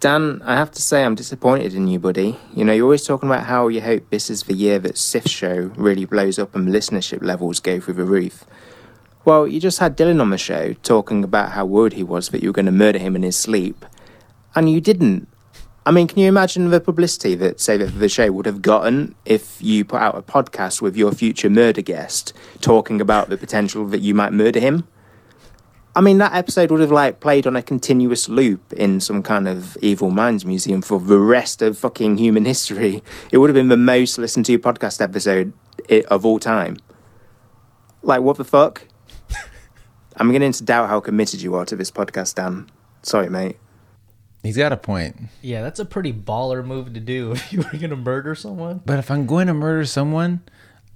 [0.00, 2.38] Dan, I have to say I'm disappointed in you, buddy.
[2.54, 5.26] You know, you're always talking about how you hope this is the year that Sif
[5.26, 8.44] show really blows up and listenership levels go through the roof.
[9.24, 12.42] Well, you just had Dylan on the show talking about how worried he was that
[12.42, 13.84] you were going to murder him in his sleep,
[14.54, 15.28] and you didn't.
[15.84, 19.60] I mean, can you imagine the publicity that, say, the show would have gotten if
[19.60, 24.00] you put out a podcast with your future murder guest talking about the potential that
[24.00, 24.86] you might murder him?
[25.94, 29.48] I mean, that episode would have like played on a continuous loop in some kind
[29.48, 33.02] of evil minds museum for the rest of fucking human history.
[33.32, 35.52] It would have been the most listened to podcast episode
[35.88, 36.78] eh, of all time.
[38.02, 38.86] Like, what the fuck?
[40.16, 42.68] I'm beginning to doubt how committed you are to this podcast, Dan.
[43.02, 43.56] Sorry, mate.
[44.42, 45.16] He's got a point.
[45.42, 48.80] Yeah, that's a pretty baller move to do if you were gonna murder someone.
[48.84, 50.40] But if I'm going to murder someone,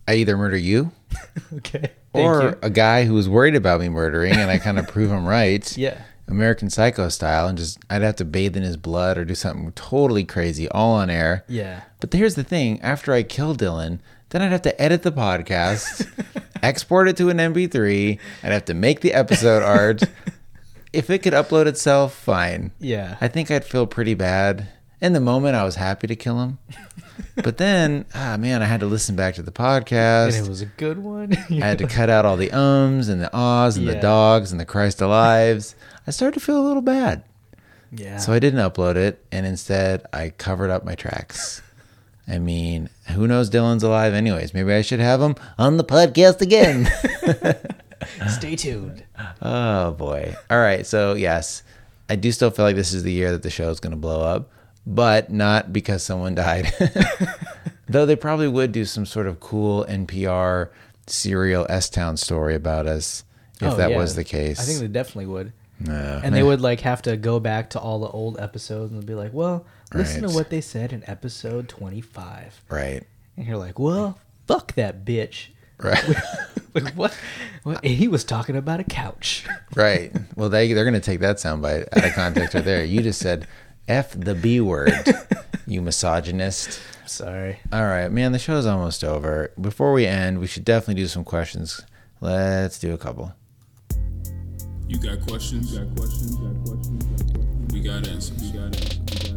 [0.09, 0.93] I either murder you
[1.55, 1.91] Okay.
[2.13, 2.59] Thank or you.
[2.63, 5.77] a guy who was worried about me murdering, and I kind of prove him right.
[5.77, 6.01] Yeah.
[6.29, 9.73] American Psycho style, and just I'd have to bathe in his blood or do something
[9.73, 11.45] totally crazy, all on air.
[11.49, 11.83] Yeah.
[12.01, 13.99] But here's the thing: after I kill Dylan,
[14.31, 16.09] then I'd have to edit the podcast,
[16.69, 18.19] export it to an MP3.
[18.43, 20.03] I'd have to make the episode art.
[20.93, 22.71] If it could upload itself, fine.
[22.79, 23.17] Yeah.
[23.21, 24.69] I think I'd feel pretty bad.
[25.01, 26.59] In the moment, I was happy to kill him.
[27.37, 30.37] But then, ah, man, I had to listen back to the podcast.
[30.39, 31.33] And it was a good one.
[31.51, 34.61] I had to cut out all the ums and the ahs and the dogs and
[34.61, 35.75] the Christ alives.
[36.07, 37.25] I started to feel a little bad.
[37.91, 38.19] yeah.
[38.19, 41.61] So I didn't upload it, and instead I covered up my tracks.
[42.27, 44.55] I mean, who knows Dylan's alive anyways?
[44.55, 46.89] Maybe I should have him on the podcast again.
[48.29, 49.05] Stay tuned.
[49.43, 50.35] oh boy.
[50.51, 51.63] All right, so yes,
[52.09, 53.97] I do still feel like this is the year that the show is going to
[53.99, 54.51] blow up,
[54.87, 56.73] but not because someone died.
[57.89, 60.71] Though they probably would do some sort of cool NPR
[61.07, 63.25] serial S Town story about us
[63.61, 63.97] if Oh, that yeah.
[63.99, 64.59] was the case.
[64.61, 65.53] I think they definitely would.
[65.81, 66.21] No.
[66.25, 69.15] And they would like have to go back to all the old episodes and be
[69.15, 70.29] like, "Well, listen Right.
[70.31, 73.03] to what they said in episode 25." right.
[73.37, 76.03] And you're like, "Well, fuck that bitch." Right.
[76.75, 77.17] Like what?
[77.63, 77.85] what?
[77.85, 79.45] And he was talking about a couch.
[79.77, 80.13] Right.
[80.35, 82.85] Well, they they're gonna take that soundbite out of context right there.
[82.85, 83.47] You just said
[83.87, 84.93] "f the b word,"
[85.69, 86.81] you misogynist.
[87.07, 87.61] Sorry.
[87.73, 88.33] All right, man.
[88.33, 89.53] The show's almost over.
[89.61, 91.81] Before we end, we should definitely do some questions.
[92.21, 93.33] Let's do a couple.
[94.89, 95.73] You got questions?
[95.73, 96.37] You got questions?
[96.37, 97.05] You got questions?
[97.05, 97.73] You got questions?
[97.73, 98.43] We got answers.
[98.43, 98.99] We got answers.
[98.99, 99.34] We got answers.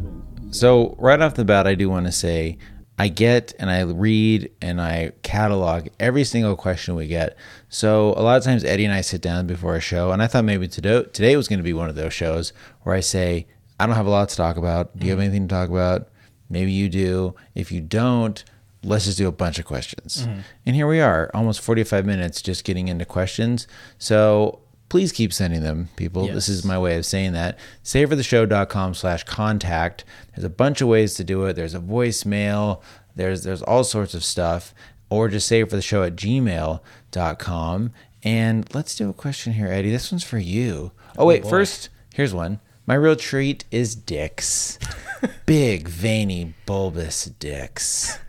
[0.60, 2.58] So right off the bat, I do want to say
[3.00, 7.38] I get and I read and I catalog every single question we get.
[7.70, 10.28] So a lot of times Eddie and I sit down before a show, and I
[10.28, 13.48] thought maybe today today was going to be one of those shows where I say
[13.80, 14.98] I don't have a lot to talk about.
[14.98, 16.10] Do you have anything to talk about?
[16.50, 17.36] Maybe you do.
[17.54, 18.44] If you don't,
[18.84, 20.26] let's just do a bunch of questions.
[20.26, 20.40] Mm-hmm.
[20.66, 23.68] And here we are, almost 45 minutes just getting into questions.
[24.00, 26.28] So please keep sending them, people.
[26.28, 27.58] This is my way of saying that.
[27.84, 30.06] Savefortheshow.com slash contact.
[30.36, 31.54] There's a bunch of ways to do it.
[31.54, 32.82] There's a voicemail.
[33.16, 34.74] There's there's all sorts of stuff.
[35.10, 37.92] Or just save for the show at gmail.com.
[38.24, 39.92] And let's do a question here, Eddie.
[39.92, 40.92] This one's for you.
[41.18, 41.50] Oh, oh wait, boy.
[41.50, 42.60] first, here's one.
[42.86, 44.80] My real treat is dicks.
[45.46, 48.20] Big, veiny, bulbous dicks.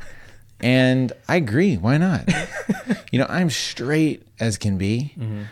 [0.61, 1.77] And I agree.
[1.77, 2.29] Why not?
[3.13, 5.43] you know, I'm straight as can be, mm-hmm.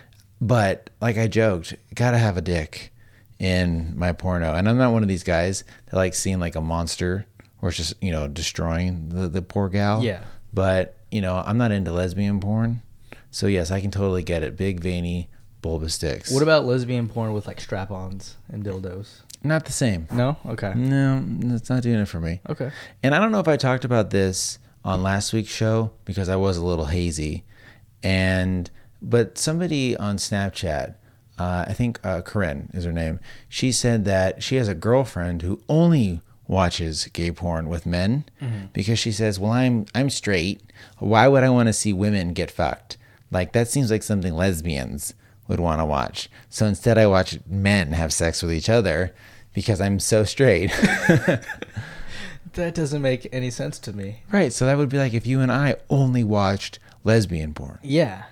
[0.40, 2.92] But like I joked, gotta have a dick
[3.38, 4.54] in my porno.
[4.54, 7.26] And I'm not one of these guys that like seeing like a monster
[7.60, 10.02] or it's just, you know, destroying the, the poor gal.
[10.02, 10.22] Yeah.
[10.52, 12.82] But, you know, I'm not into lesbian porn.
[13.30, 14.56] So, yes, I can totally get it.
[14.56, 15.28] Big, veiny,
[15.60, 16.30] bulbous dicks.
[16.30, 19.20] What about lesbian porn with like strap-ons and dildos?
[19.42, 20.08] Not the same.
[20.10, 20.36] No.
[20.46, 20.72] Okay.
[20.74, 21.22] No,
[21.54, 22.40] it's not doing it for me.
[22.48, 22.70] Okay.
[23.02, 26.36] And I don't know if I talked about this on last week's show because I
[26.36, 27.44] was a little hazy.
[28.02, 28.70] And
[29.02, 30.94] but somebody on Snapchat,
[31.38, 33.20] uh, I think uh, Corinne is her name.
[33.48, 38.24] She said that she has a girlfriend who only watches gay porn with men
[38.72, 40.62] because she says, "Well, I'm I'm straight.
[40.98, 42.96] Why would I want to see women get fucked?
[43.30, 45.14] Like that seems like something lesbians
[45.48, 46.28] would want to watch.
[46.48, 49.14] So instead, I watch men have sex with each other."
[49.54, 50.70] Because I'm so straight.
[52.56, 54.22] That doesn't make any sense to me.
[54.32, 54.50] Right.
[54.50, 57.78] So that would be like if you and I only watched lesbian porn.
[57.82, 58.24] Yeah.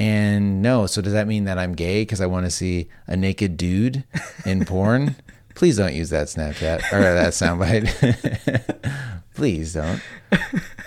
[0.00, 3.16] And no, so does that mean that I'm gay because I want to see a
[3.16, 4.04] naked dude
[4.46, 5.14] in porn?
[5.54, 9.20] Please don't use that Snapchat or that soundbite.
[9.34, 10.00] Please don't.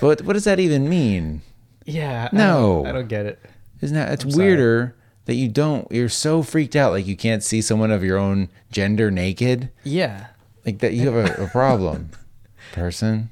[0.01, 1.41] But what does that even mean?
[1.85, 2.29] Yeah.
[2.31, 2.77] I No.
[2.83, 3.39] don't- I don't get it.
[3.81, 4.45] Isn't that it's I'm sorry.
[4.47, 4.95] weirder
[5.25, 8.49] that you don't you're so freaked out like you can't see someone of your own
[8.71, 9.69] gender naked?
[9.83, 10.27] Yeah.
[10.65, 12.09] like that you have a, a problem
[12.71, 13.29] person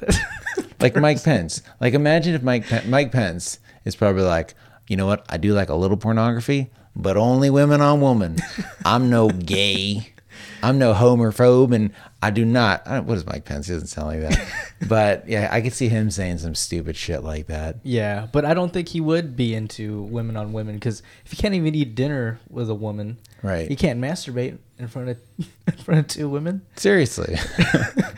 [0.81, 4.53] like mike pence like imagine if mike mike pence is probably like
[4.91, 8.35] you know what i do like a little pornography but only women on women.
[8.85, 10.11] i'm no gay
[10.61, 14.07] i'm no homophobe and i do not I what is mike pence he doesn't sound
[14.07, 14.47] like that
[14.89, 18.53] but yeah i could see him saying some stupid shit like that Yeah, but I
[18.53, 21.95] don't think he would be into women on women because if you can't even eat
[21.95, 23.67] dinner with a woman, Right.
[23.71, 25.17] You can't masturbate in front of
[25.67, 26.61] in front of two women.
[26.75, 27.35] seriously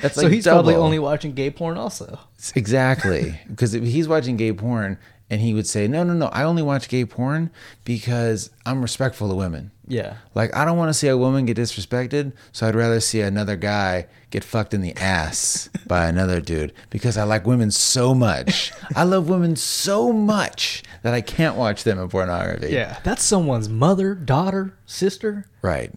[0.02, 2.20] that's so like he's probably only watching gay porn also.
[2.56, 3.40] Exactly.
[3.48, 4.98] Because if he's watching gay porn
[5.34, 7.50] and he would say, no, no, no, I only watch gay porn
[7.86, 9.72] because I'm respectful to women.
[9.88, 10.18] Yeah.
[10.36, 13.56] Like, I don't want to see a woman get disrespected, so I'd rather see another
[13.56, 18.72] guy get fucked in the ass by another dude because I like women so much.
[18.96, 22.72] I love women so much that I can't watch them in pornography.
[22.72, 23.00] Yeah.
[23.04, 25.48] That's someone's mother, daughter, sister.
[25.64, 25.92] Right.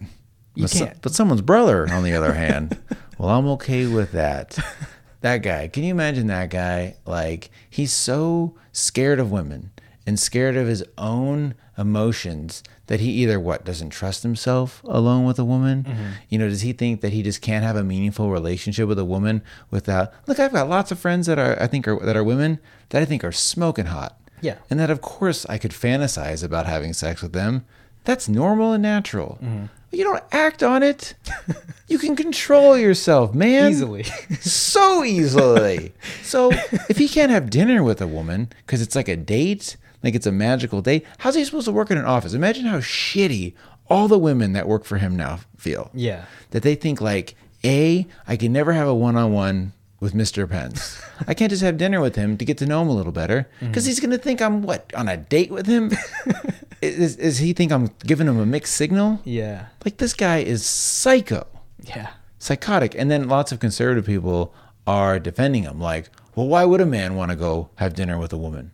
[0.55, 1.01] You but, can't.
[1.03, 2.75] but someone's brother, on the other hand,
[3.19, 4.57] well, I'm okay with that.
[5.21, 6.95] That guy, can you imagine that guy?
[7.05, 9.71] Like, he's so scared of women
[10.05, 15.37] and scared of his own emotions that he either what doesn't trust himself alone with
[15.37, 15.83] a woman.
[15.83, 16.05] Mm-hmm.
[16.29, 19.05] You know, does he think that he just can't have a meaningful relationship with a
[19.05, 20.13] woman without?
[20.25, 22.59] Look, I've got lots of friends that are I think are that are women
[22.89, 24.19] that I think are smoking hot.
[24.41, 24.57] Yeah.
[24.69, 27.65] And that, of course, I could fantasize about having sex with them.
[28.07, 29.37] That's normal and natural.
[29.43, 29.65] Mm-hmm.
[29.91, 31.13] You don't act on it.
[31.89, 33.69] you can control yourself, man.
[33.69, 34.03] Easily.
[34.39, 35.93] so easily.
[36.23, 36.49] so
[36.87, 40.25] if he can't have dinner with a woman because it's like a date, like it's
[40.25, 42.33] a magical date, how's he supposed to work in an office?
[42.33, 43.53] Imagine how shitty
[43.89, 45.91] all the women that work for him now feel.
[45.93, 46.23] Yeah.
[46.51, 47.35] That they think like,
[47.65, 50.49] A, I can never have a one on one with Mr.
[50.49, 51.01] Pence.
[51.27, 53.49] I can't just have dinner with him to get to know him a little better
[53.59, 55.91] because he's going to think I'm what, on a date with him?
[56.81, 59.19] is, is he think I'm giving him a mixed signal?
[59.23, 59.67] Yeah.
[59.83, 61.47] Like this guy is psycho
[61.83, 62.11] Yeah.
[62.37, 62.93] psychotic.
[62.95, 64.53] And then lots of conservative people
[64.85, 68.31] are defending him, like, well, why would a man want to go have dinner with
[68.31, 68.71] a woman?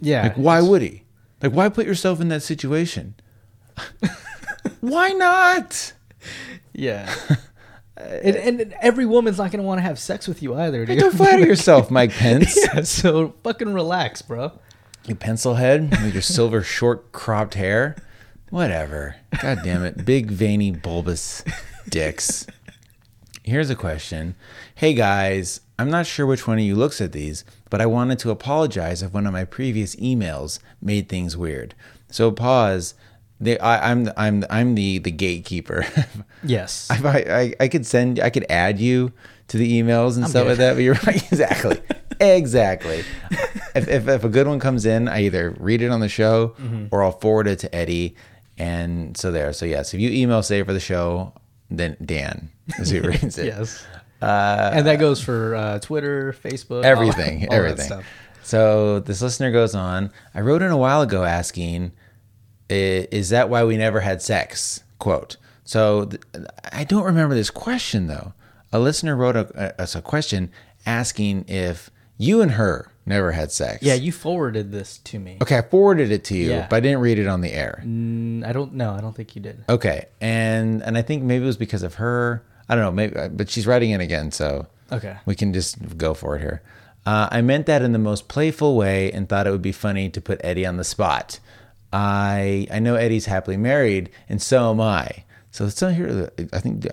[0.00, 0.22] Yeah.
[0.22, 1.02] Like, why would he?
[1.42, 3.14] Like, why put yourself in that situation?
[4.80, 5.92] why not?
[6.72, 7.12] Yeah.
[8.00, 10.84] Uh, and, and every woman's not gonna want to have sex with you either.
[10.84, 12.56] Hey, don't flatter yourself, Mike Pence.
[12.74, 12.82] yeah.
[12.82, 14.52] So fucking relax, bro.
[15.06, 17.96] You pencil head with your silver short cropped hair.
[18.50, 19.16] Whatever.
[19.40, 20.04] God damn it.
[20.04, 21.44] Big veiny bulbous
[21.88, 22.46] dicks.
[23.42, 24.34] Here's a question.
[24.74, 28.18] Hey guys, I'm not sure which one of you looks at these, but I wanted
[28.20, 31.74] to apologize if one of my previous emails made things weird.
[32.10, 32.94] So pause.
[33.40, 35.84] They, I, I'm I'm I'm the the gatekeeper.
[36.42, 36.88] Yes.
[36.90, 39.12] I, I I could send I could add you
[39.48, 40.48] to the emails and stuff good.
[40.48, 40.74] like that.
[40.74, 41.78] But you're right, exactly,
[42.18, 43.04] exactly.
[43.74, 46.54] If, if if a good one comes in, I either read it on the show
[46.60, 46.86] Mm-hmm.
[46.90, 48.16] or I'll forward it to Eddie.
[48.58, 49.52] And so there.
[49.52, 51.32] So yes, if you email say for the show,
[51.70, 53.46] then Dan is who reads it.
[53.46, 53.84] yes.
[54.20, 58.02] and that goes for uh, Twitter, Facebook, Everything, all that everything.
[58.42, 60.10] So this listener goes on.
[60.34, 61.92] I wrote in a while ago asking, "I-
[62.70, 65.36] "Is that why we never had sex?" Quote.
[65.64, 66.22] So th-
[66.72, 68.32] I don't remember this question though.
[68.72, 70.50] A listener wrote a, a, a question
[70.86, 73.82] asking if you and her never had sex.
[73.82, 75.38] Yeah, you forwarded this to me.
[75.42, 76.66] Okay, I forwarded it to you, Yeah.
[76.68, 77.82] but I didn't read it on the air.
[77.84, 78.92] Mm, I don't know.
[78.92, 79.64] I don't think you did.
[79.68, 82.42] Okay, and and I think maybe it was because of her.
[82.68, 82.92] I don't know.
[82.92, 85.16] Maybe, but she's writing in again, so Okay.
[85.26, 86.62] we can just go for it here.
[87.06, 90.08] Uh, I meant that in the most playful way and thought it would be funny
[90.10, 91.40] to put Eddie on the spot.
[91.92, 95.24] I I know Eddie's happily married, and so am I.
[95.50, 96.30] So let's not hear.
[96.52, 96.86] I think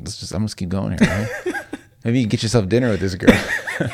[0.00, 0.32] let's just.
[0.32, 1.30] I'm just keep going here.
[1.46, 1.54] Right?
[2.04, 3.38] Maybe you can get yourself dinner with this girl.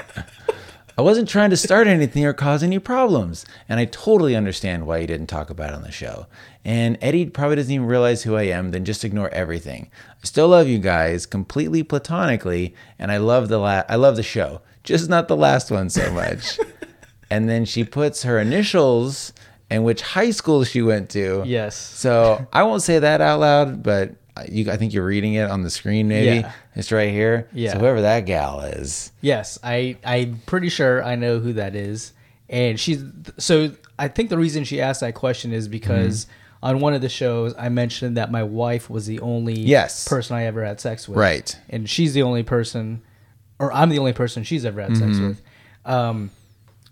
[0.99, 4.99] I wasn't trying to start anything or cause any problems, and I totally understand why
[4.99, 6.27] you didn't talk about it on the show.
[6.65, 9.93] And Eddie probably doesn't even realize who I am, then just ignore everything.
[10.11, 14.25] I still love you guys completely platonically, and I love the la- I love the
[14.25, 16.59] show, just not the last one so much.
[17.31, 19.33] and then she puts her initials
[19.71, 21.43] and which high school she went to.
[21.47, 21.77] Yes.
[21.77, 24.15] So I won't say that out loud, but
[24.49, 26.09] you, I think you're reading it on the screen.
[26.09, 26.53] Maybe Yeah.
[26.77, 27.49] it's right here.
[27.53, 27.73] Yeah.
[27.73, 29.11] So whoever that gal is.
[29.21, 32.13] Yes, I I'm pretty sure I know who that is,
[32.49, 33.03] and she's
[33.39, 36.67] so I think the reason she asked that question is because Mm-hmm.
[36.67, 40.07] on one of the shows I mentioned that my wife was the only Yes.
[40.09, 41.57] person I ever had sex with, Right.
[41.69, 43.03] and she's the only person,
[43.59, 45.15] or I'm the only person she's ever had Mm-hmm.
[45.15, 45.43] sex with.
[45.85, 46.31] Um,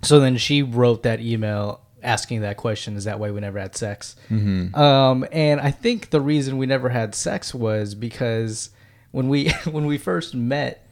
[0.03, 3.75] so then she wrote that email asking that question is that why we never had
[3.75, 4.75] sex Mm-hmm.
[4.75, 8.71] um, and i think the reason we never had sex was because
[9.13, 10.87] when we when we first met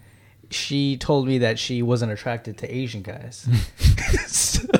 [0.51, 3.47] she told me that she wasn't attracted to asian guys
[4.27, 4.69] So-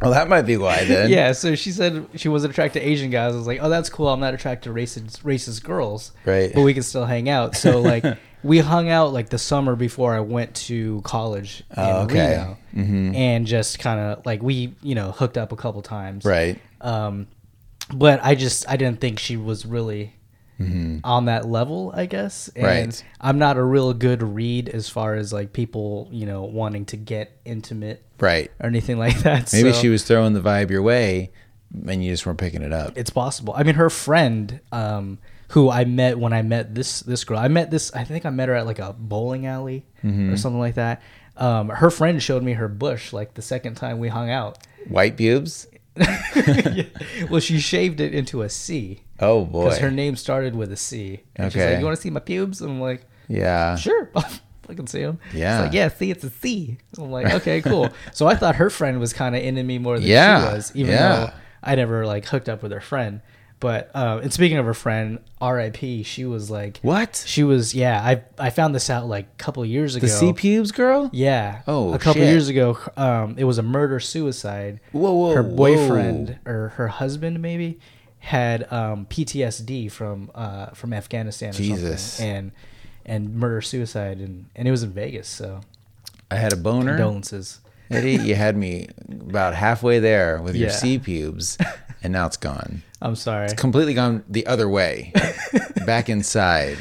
[0.00, 1.10] Well, that might be why then.
[1.10, 3.88] yeah so she said she wasn't attracted to asian guys i was like oh that's
[3.88, 6.52] cool i'm not attracted to racist racist girls Right.
[6.52, 8.04] but we can still hang out so like
[8.44, 12.38] we hung out like the summer before i went to college in Oh, okay.
[12.74, 16.58] reno and just kind of like we you know hooked up a couple times Right.
[16.80, 17.26] um
[17.94, 20.14] but i just i didn't think she was really
[21.02, 22.66] on that level i guess and Mm-hmm.
[22.86, 23.04] Right.
[23.20, 26.96] i'm not a real good read as far as like people you know wanting to
[26.96, 28.52] get intimate Right.
[28.60, 31.32] or anything like that Maybe so she was throwing the vibe your way
[31.88, 32.92] and you just weren't picking it up.
[32.96, 35.18] it's possible i mean her friend um
[35.52, 38.30] who i met when i met this this girl i met this i think i
[38.30, 40.32] met her at like a bowling alley Mm-hmm.
[40.32, 41.00] or something like that
[41.36, 45.16] um her friend showed me her bush like the second time we hung out White
[45.16, 45.68] pubes?
[47.30, 49.64] well she shaved it into a c Oh boy.
[49.64, 51.20] because her name started with a C.
[51.36, 51.70] And she's Okay.
[51.72, 53.76] like, "You want to see my pubes?" And I'm like, yeah.
[53.76, 55.58] "Sure, I can see them." Yeah.
[55.58, 58.68] She's like, "Yeah, see, it's a C." I'm like, "Okay, cool." so I thought her
[58.70, 60.98] friend was kind of into me more than Yeah, she was, even yeah.
[61.26, 61.30] though
[61.62, 63.20] I never like hooked up with her friend.
[63.62, 66.02] But uh, and speaking of her friend, R.I.P.
[66.02, 67.22] She was like, What?
[67.28, 68.02] She was, yeah.
[68.02, 70.04] I I found this out like a couple years ago.
[70.04, 71.08] The C pubes girl?
[71.12, 71.62] Yeah.
[71.68, 72.28] Oh, a couple shit.
[72.28, 74.80] years ago, um, it was a murder suicide.
[74.90, 75.54] Whoa, whoa, Her whoa.
[75.56, 77.78] boyfriend or her husband maybe
[78.18, 82.02] had um, PTSD from uh, from Afghanistan or Jesus.
[82.02, 82.52] something, and
[83.06, 85.28] and murder suicide, and and it was in Vegas.
[85.28, 85.60] So
[86.32, 86.96] I had a boner.
[86.96, 87.60] condolences.
[87.92, 90.74] Eddie, you had me about halfway there with your Yeah.
[90.74, 91.58] C pubes,
[92.02, 92.82] and now it's gone.
[93.02, 93.44] I'm sorry.
[93.46, 95.12] It's completely gone the other way,
[95.86, 96.78] back inside.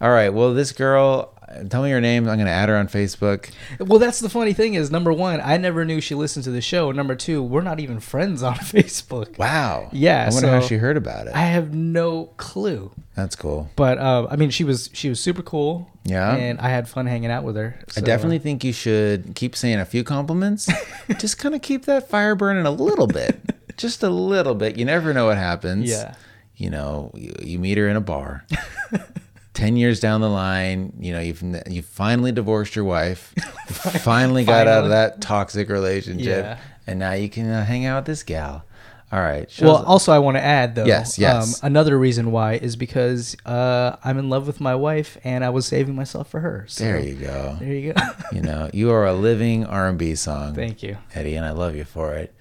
[0.00, 0.28] All right.
[0.30, 1.32] Well, this girl,
[1.70, 2.28] tell me her name.
[2.28, 3.50] I'm going to add her on Facebook.
[3.78, 6.60] Well, that's the funny thing is number one, I never knew she listened to the
[6.60, 6.90] show.
[6.90, 9.38] Number two, we're not even friends on Facebook.
[9.38, 9.88] Wow.
[9.92, 11.34] Yeah, I wonder how she heard about it.
[11.34, 12.90] I have no clue.
[13.14, 13.70] That's cool.
[13.76, 15.88] But uh, I mean, she was she was super cool.
[16.06, 16.34] Yeah.
[16.34, 17.78] and I had fun hanging out with her.
[17.96, 20.68] I definitely think you should keep saying a few compliments.
[21.18, 23.40] Just kind of keep that fire burning a little bit.
[23.76, 24.76] Just a little bit.
[24.76, 25.90] You never know what happens.
[25.90, 26.14] Yeah.
[26.56, 28.44] You know, you, you meet her in a bar.
[29.54, 33.32] 10 years down the line, you know, you've you finally divorced your wife.
[33.92, 36.44] You finally got out of that toxic relationship.
[36.44, 36.58] Yeah.
[36.86, 38.64] And now you can uh, hang out with this gal.
[39.10, 39.48] All right.
[39.60, 40.84] Well, shows- also I want to add though.
[40.84, 41.62] Yes, yes.
[41.62, 45.50] Um, another reason why is because uh, I'm in love with my wife, and I
[45.50, 46.66] was saving myself for her.
[46.68, 47.56] So there you go.
[47.60, 48.02] There you go.
[48.32, 50.54] You know, you are a living R&B song.
[50.54, 50.96] Thank you.
[51.14, 52.34] Eddie, and I love you for it.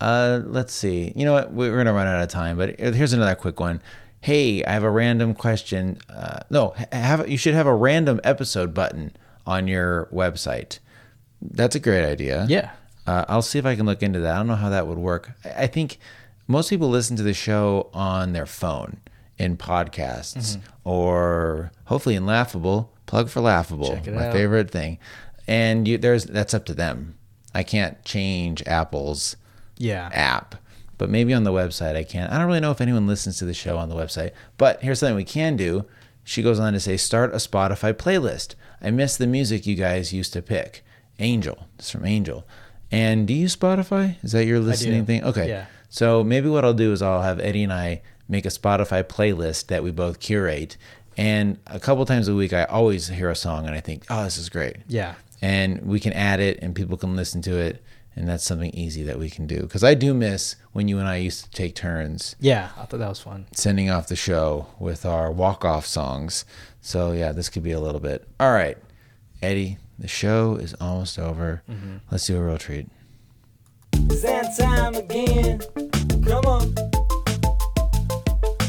[0.00, 1.12] Uh, let's see.
[1.16, 1.52] You know what?
[1.52, 3.80] We're gonna run out of time, but here's another quick one.
[4.20, 5.98] Hey, I have a random question.
[6.08, 9.16] Uh, no, have you should have a random episode button
[9.46, 10.78] on your website.
[11.40, 12.46] That's a great idea.
[12.48, 12.70] Yeah.
[13.06, 14.34] Uh, I'll see if I can look into that.
[14.34, 15.30] I don't know how that would work.
[15.56, 15.98] I think
[16.48, 18.98] most people listen to the show on their phone
[19.38, 22.92] in podcasts or hopefully in Laughable.
[23.06, 24.32] Plug for Laughable, Check it my out.
[24.32, 24.98] favorite thing.
[25.46, 27.16] And you, there's that's up to them.
[27.54, 29.36] I can't change Apple's
[29.78, 30.10] Yeah.
[30.12, 30.54] app,
[30.98, 32.32] but maybe on the website I can't.
[32.32, 34.98] I don't really know if anyone listens to the show on the website, but here's
[35.00, 35.84] something we can do.
[36.24, 38.54] She goes on to say, start a Spotify playlist.
[38.82, 40.84] I miss the music you guys used to pick.
[41.18, 42.46] Angel, It's from Angel.
[42.90, 44.16] And do you Spotify?
[44.22, 45.24] Is that your listening thing?
[45.24, 45.48] Okay.
[45.48, 45.66] Yeah.
[45.88, 49.68] So maybe what I'll do is I'll have Eddie and I make a Spotify playlist
[49.68, 50.76] that we both curate.
[51.16, 54.24] And a couple times a week, I always hear a song and I think, oh,
[54.24, 54.76] this is great.
[54.88, 55.14] Yeah.
[55.40, 57.82] And we can add it and people can listen to it.
[58.18, 59.60] And that's something easy that we can do.
[59.60, 62.70] Because I do miss when you and I used to take turns Yeah.
[62.78, 63.46] I thought that was fun.
[63.52, 66.46] sending off the show with our walk off songs.
[66.80, 68.26] So, yeah, this could be a little bit.
[68.40, 68.78] All right,
[69.42, 71.62] Eddie, the show is almost over.
[71.70, 71.96] Mm-hmm.
[72.10, 72.88] Let's do a real treat.
[73.92, 75.60] It's that time again.
[76.24, 76.74] Come on.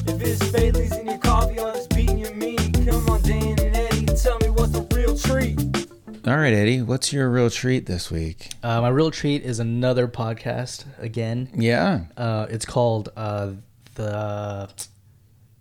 [0.09, 3.75] If it's Bailey's in your coffee or it's beating your meat, come on, Dan and
[3.75, 5.57] Eddie, tell me what's the real treat.
[6.27, 8.49] All right, Eddie, what's your real treat this week?
[8.61, 11.47] Uh, my real treat is another podcast again.
[11.55, 12.01] Yeah.
[12.17, 13.51] Uh, it's called uh,
[13.95, 14.69] the.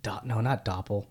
[0.03, 1.07] Do- no, not Doppel.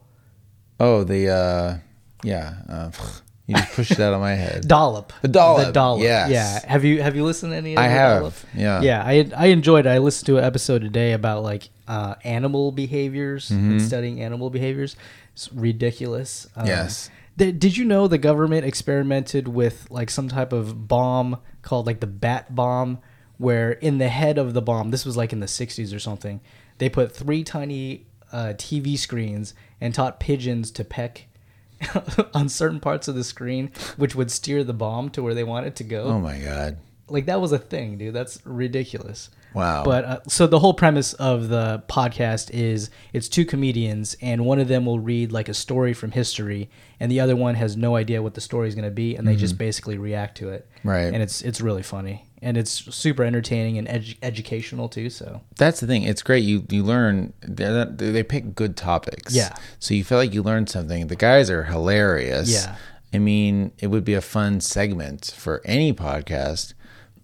[0.78, 1.78] Oh, the, uh,
[2.22, 2.56] yeah.
[2.68, 2.92] Uh,
[3.48, 4.64] you just pushed that on my head.
[4.68, 5.14] Dollop.
[5.22, 6.02] The Dollop, The Dollop.
[6.02, 6.30] yes.
[6.32, 6.70] Yeah.
[6.70, 7.74] Have you have you listened to any?
[7.76, 8.34] Of I have, Dollop?
[8.54, 8.82] yeah.
[8.82, 9.04] Yeah.
[9.06, 9.86] I I enjoyed.
[9.86, 9.90] it.
[9.90, 14.98] I listened to an episode today about like uh, animal behaviors and studying animal behaviors.
[15.34, 16.46] It's ridiculous.
[16.58, 16.68] Um, Mm-hmm.
[16.68, 17.10] Yes.
[17.38, 22.08] Did you know the government experimented with like some type of bomb called like the
[22.08, 23.00] bat bomb,
[23.38, 26.40] where in the head of the bomb, this was like in the '60s or something,
[26.78, 31.28] they put three tiny uh, TV screens and taught pigeons to peck
[32.34, 35.76] on certain parts of the screen, which would steer the bomb to where they wanted
[35.76, 36.04] to go.
[36.04, 36.78] Oh, my God.
[37.08, 38.14] Like that was a thing, dude.
[38.14, 39.30] That's ridiculous.
[39.56, 39.84] Wow.
[39.86, 44.60] But uh, so the whole premise of the podcast is it's two comedians, and one
[44.60, 47.96] of them will read like a story from history, and the other one has no
[47.96, 50.68] idea what the story is going to be, and they just basically react to it.
[50.80, 50.90] Mm-hmm.
[50.90, 51.14] Right.
[51.14, 55.10] And it's it's really funny, and it's super entertaining and edu- educational too.
[55.10, 56.04] So That's the thing.
[56.04, 56.44] It's great.
[56.44, 57.32] You you learn.
[57.48, 59.34] Not, they pick good topics.
[59.34, 59.56] Yeah.
[59.80, 61.08] So you feel like you learned something.
[61.08, 62.52] The guys are hilarious.
[62.52, 62.76] Yeah.
[63.14, 66.74] I mean, it would be a fun segment for any podcast,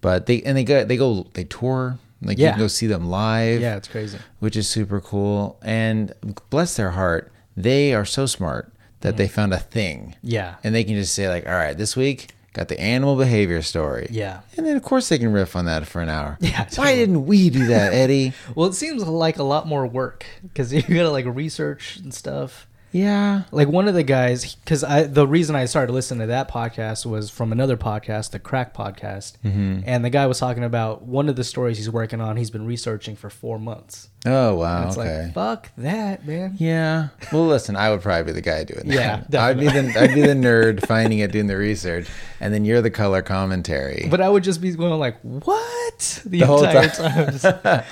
[0.00, 1.98] but they and they go they go they tour.
[2.22, 3.60] Like you can go see them live.
[3.60, 4.18] yeah, it's crazy.
[4.38, 5.58] which is super cool.
[5.62, 6.12] And
[6.50, 9.32] bless their heart, they are so smart that they mm.
[9.32, 10.14] found a thing.
[10.22, 10.56] Yeah.
[10.64, 14.06] And they can just say like, all right, this week got the animal behavior story.
[14.10, 14.40] Yeah.
[14.56, 16.38] And then of course they can riff on that for an hour.
[16.52, 18.32] Yeah, Why didn't we do that, Eddie?
[18.54, 22.66] Well, it seems like a lot more work because you gotta like research and stuff.
[22.92, 23.42] Yeah.
[23.50, 27.04] like one of the guys because i the reason i started listening to that podcast
[27.06, 29.80] was from another podcast the crack podcast Mm-hmm.
[29.86, 32.66] and the guy was talking about one of the stories he's working on he's been
[32.66, 34.86] researching for four months Oh wow.
[34.86, 35.24] it's okay.
[35.24, 37.08] like fuck that man yeah.
[37.32, 39.26] Well, listen, I would probably be the guy doing that.
[39.30, 39.44] Yeah.
[39.46, 42.06] I'd be the I'd be the nerd finding it, doing the research,
[42.38, 44.06] and then you're the color commentary.
[44.08, 46.90] but i would just be going like what the, The whole time.
[47.40, 47.84] time,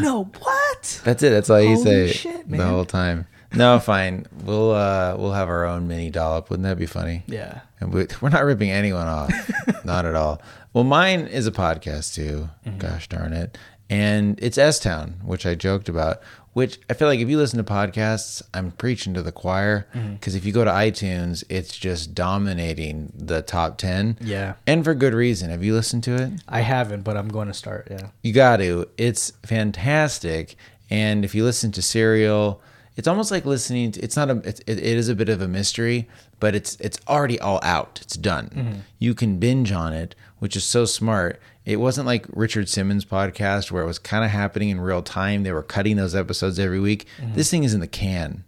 [0.00, 1.28] no what That's it.
[1.30, 3.26] That's all you say shit, the whole time.
[3.52, 4.26] No, fine.
[4.44, 6.50] We'll uh we'll have our own mini dollop.
[6.50, 7.22] Wouldn't that be funny?
[7.26, 9.32] yeah And we, we're not ripping anyone off.
[9.84, 10.40] not at all.
[10.72, 12.48] Well, mine is a podcast too.
[12.66, 12.78] Mm-hmm.
[12.78, 13.58] Gosh darn it.
[13.88, 16.20] And it's S Town, which I joked about.
[16.52, 19.86] Which I feel like if you listen to podcasts, I'm preaching to the choir.
[19.94, 20.14] Mm-hmm.
[20.14, 24.18] Because if you go to iTunes, it's just dominating the top 10.
[24.20, 24.54] Yeah.
[24.66, 25.50] And for good reason.
[25.50, 26.30] Have you listened to it?
[26.48, 28.88] i haven't but i'm going to start yeah You got to.
[28.96, 30.56] It's fantastic.
[30.90, 32.60] And if you listen to Serial,
[33.00, 33.92] it's almost like listening.
[33.92, 34.42] To, it's not a.
[34.44, 36.06] It's, it, it is a bit of a mystery,
[36.38, 37.98] but it's it's already all out.
[38.02, 38.50] It's done.
[38.50, 38.80] Mm-hmm.
[38.98, 41.40] You can binge on it, which is so smart.
[41.64, 45.44] It wasn't like Richard Simmons' podcast where it was kind of happening in real time.
[45.44, 47.06] They were cutting those episodes every week.
[47.16, 47.36] Mm-hmm.
[47.36, 48.44] This thing is in the can,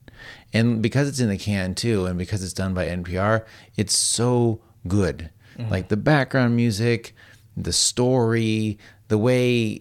[0.52, 3.46] and because it's in the can too, and because it's done by NPR,
[3.78, 5.30] it's so good.
[5.56, 5.70] Mm-hmm.
[5.70, 7.14] Like the background music,
[7.56, 8.76] the story,
[9.08, 9.80] the way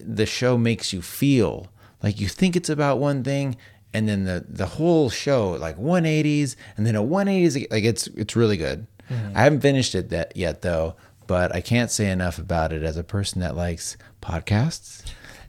[0.00, 1.72] the show makes you feel.
[2.04, 3.56] Like you think it's about one thing,
[3.96, 7.70] and then the the whole show like 180s, and then a 180s.
[7.70, 8.86] Like it's it's really good.
[9.10, 9.36] Mm-hmm.
[9.36, 10.94] I haven't finished it that yet though,
[11.26, 15.02] but I can't say enough about it as a person that likes podcasts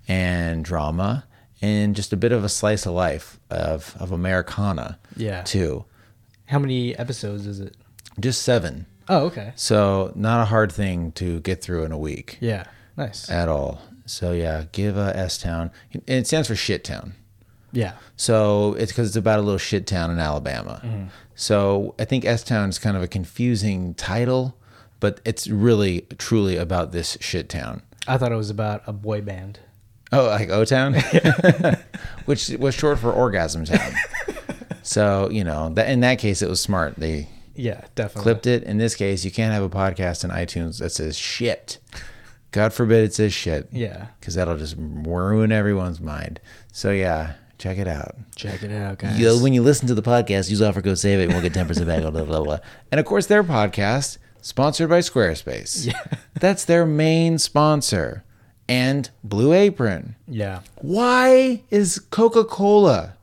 [0.08, 1.26] and drama
[1.62, 5.00] and just a bit of a slice of life of of Americana.
[5.16, 5.42] Yeah.
[5.42, 5.86] too.
[6.46, 7.76] how many episodes is it
[8.20, 8.86] Just seven.
[9.10, 13.30] oh okay So not a hard thing to get through in a week yeah nice
[13.30, 13.82] at all.
[14.06, 15.70] So yeah, give a S Town.
[16.08, 17.14] It stands for Shit Town.
[17.72, 20.82] Yeah So it's because it's about a little shit town in Alabama.
[20.84, 21.06] Mm-hmm.
[21.36, 24.58] So I think S Town is kind of a confusing title,
[25.00, 27.84] but it's really truly about this shit town.
[28.08, 29.60] i thought it was about a boy band
[30.12, 30.94] Oh, like O Town,
[32.26, 33.94] which was short for Orgasm Town.
[34.82, 36.96] so you know that in that case it was smart.
[36.96, 38.64] They yeah definitely clipped it.
[38.64, 41.80] In this case, you can't have a podcast in iTunes that says shit.
[42.52, 43.68] God forbid it says shit.
[43.74, 46.40] yeah because that'll just ruin everyone's mind.
[46.72, 48.16] So yeah, check it out.
[48.36, 51.20] check it out guys You- when you listen to the podcast, use offer code save
[51.20, 52.02] it, and we'll get ten percent back.
[52.02, 52.60] Blah, blah, blah.
[52.92, 55.86] And of course, their podcast sponsored by Squarespace.
[55.88, 56.02] Yeah.
[56.40, 58.24] That's their main sponsor.
[58.70, 60.16] And Blue Apron.
[60.28, 60.60] Yeah.
[60.82, 63.14] Why is Coca Cola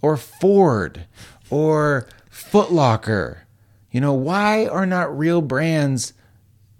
[0.00, 1.06] or Ford
[1.50, 3.42] or Foot Locker,
[3.90, 6.12] you know, why are not real brands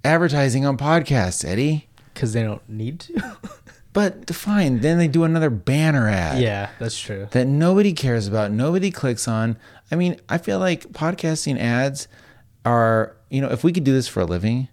[0.05, 1.89] advertising on podcasts, Eddie?
[2.15, 3.37] Because they don't need to.
[3.93, 7.29] But fine, then they do another banner ad yeah, that's true.
[7.33, 9.59] that nobody cares about, nobody clicks on.
[9.91, 12.09] I mean, I feel like podcasting ads
[12.65, 14.69] are, you know, if we could do this for a living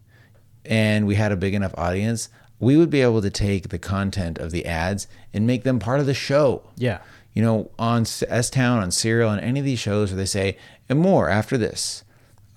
[0.63, 4.37] and we had a big enough audience, we would be able to take the content
[4.37, 6.63] of the ads and make them part of the show.
[6.77, 6.99] Yeah.
[7.33, 10.57] You know, on S Town, on Serial, on any of these shows where they say,
[10.87, 12.03] and more after this.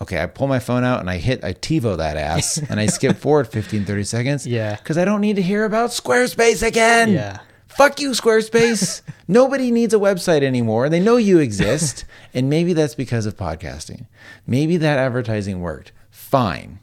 [0.02, 2.86] Okay, I pull my phone out and I hit, I TiVo that ass and I
[2.86, 4.46] skip forward 15, 30 seconds.
[4.46, 4.74] Yeah.
[4.74, 7.12] Because I don't need to hear about Squarespace again.
[7.12, 7.38] Yeah.
[7.68, 9.02] Fuck you, Squarespace.
[9.28, 10.88] Nobody needs a website anymore.
[10.88, 12.04] They know you exist.
[12.34, 14.06] and maybe that's because of podcasting.
[14.44, 15.92] Maybe that advertising worked.
[16.10, 16.80] Fine.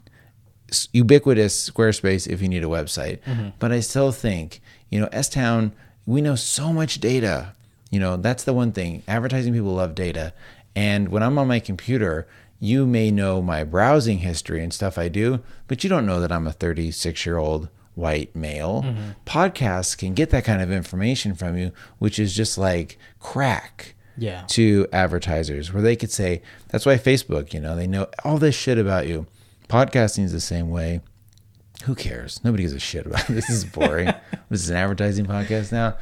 [0.92, 3.20] Ubiquitous Squarespace if you need a website.
[3.24, 3.50] Mm-hmm.
[3.58, 5.72] But I still think, you know, S Town,
[6.06, 7.54] we know so much data.
[7.90, 9.02] You know, that's the one thing.
[9.06, 10.32] Advertising people love data.
[10.74, 12.26] And when I'm on my computer,
[12.60, 16.30] you may know my browsing history and stuff I do, but you don't know that
[16.30, 18.82] I'm a 36 year old white male.
[18.84, 19.10] Mm-hmm.
[19.26, 24.44] Podcasts can get that kind of information from you, which is just like crack Yeah.
[24.48, 28.54] to advertisers where they could say, that's why Facebook, you know, they know all this
[28.54, 29.26] shit about you.
[29.68, 31.00] Podcasting is the same way.
[31.84, 32.40] Who cares?
[32.44, 33.48] Nobody gives a shit about this.
[33.48, 34.06] Is boring.
[34.50, 35.96] this is an advertising podcast now.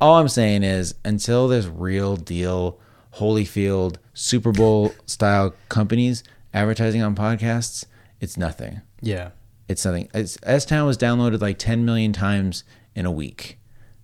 [0.00, 2.78] All I'm saying is until there's real deal
[3.16, 7.84] Holyfield Super Bowl style companies advertising on podcasts,
[8.20, 8.80] it's nothing.
[9.00, 9.30] Yeah.
[9.68, 10.08] It's nothing.
[10.14, 13.58] It's, S Town was downloaded like 10 million times in a week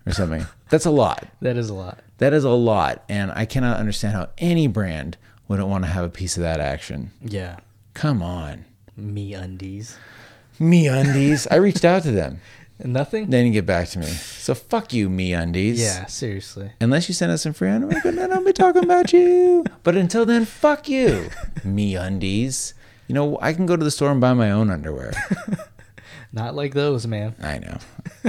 [0.05, 0.45] or something.
[0.69, 1.27] That's a lot.
[1.41, 1.99] That is a lot.
[2.17, 6.05] That is a lot, and I cannot understand how any brand wouldn't want to have
[6.05, 7.11] a piece of that action.
[7.21, 7.57] Yeah.
[7.93, 8.65] Come on,
[8.99, 9.95] MeUndies.
[10.59, 11.47] Me Undies.
[11.49, 12.39] I reached out to them.
[12.83, 13.29] Nothing?
[13.29, 14.05] They didn't get back to me.
[14.07, 15.77] So fuck you, MeUndies.
[15.77, 16.71] Yeah, seriously.
[16.79, 19.65] Unless you send us some free underwear, but then I'll be talking about you.
[19.83, 21.29] But until then, fuck you,
[21.59, 22.73] MeUndies.
[23.07, 25.11] You know, I can go to the store and buy my own underwear.
[26.33, 27.35] Not like those, man.
[27.41, 27.77] I know.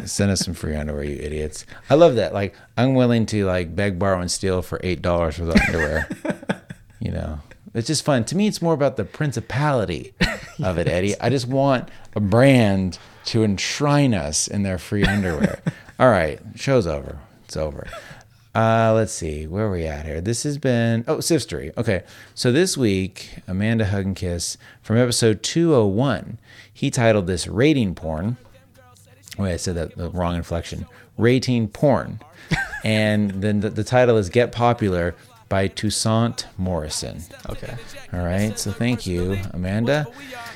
[0.07, 1.67] Send us some free underwear, you idiots.
[1.89, 2.33] I love that.
[2.35, 6.09] Like, I'm willing to like beg, borrow, and steal for eight dollars for the underwear.
[7.01, 7.39] you know,
[7.75, 8.25] it's just fun.
[8.25, 10.15] To me, it's more about the principality
[10.63, 11.19] of it, Eddie.
[11.21, 15.61] I just want a brand to enshrine us in their free underwear.
[15.99, 17.19] All right, show's over.
[17.45, 17.87] It's over.
[18.55, 20.21] Uh, let's see, where are we at here?
[20.21, 21.77] This has been oh Sifstery.
[21.79, 22.03] Okay,
[22.35, 26.39] so this week, Amanda Hug and Kiss from episode 201.
[26.73, 28.37] He titled this "Rating Porn."
[29.39, 30.87] Wait, I said that the wrong inflection.
[31.17, 32.21] Rating porn,
[32.85, 35.15] and then the, the title is "Get Popular"
[35.49, 37.23] by Toussaint Morrison.
[37.49, 37.77] Okay.
[38.13, 40.07] All right, so thank you, Amanda.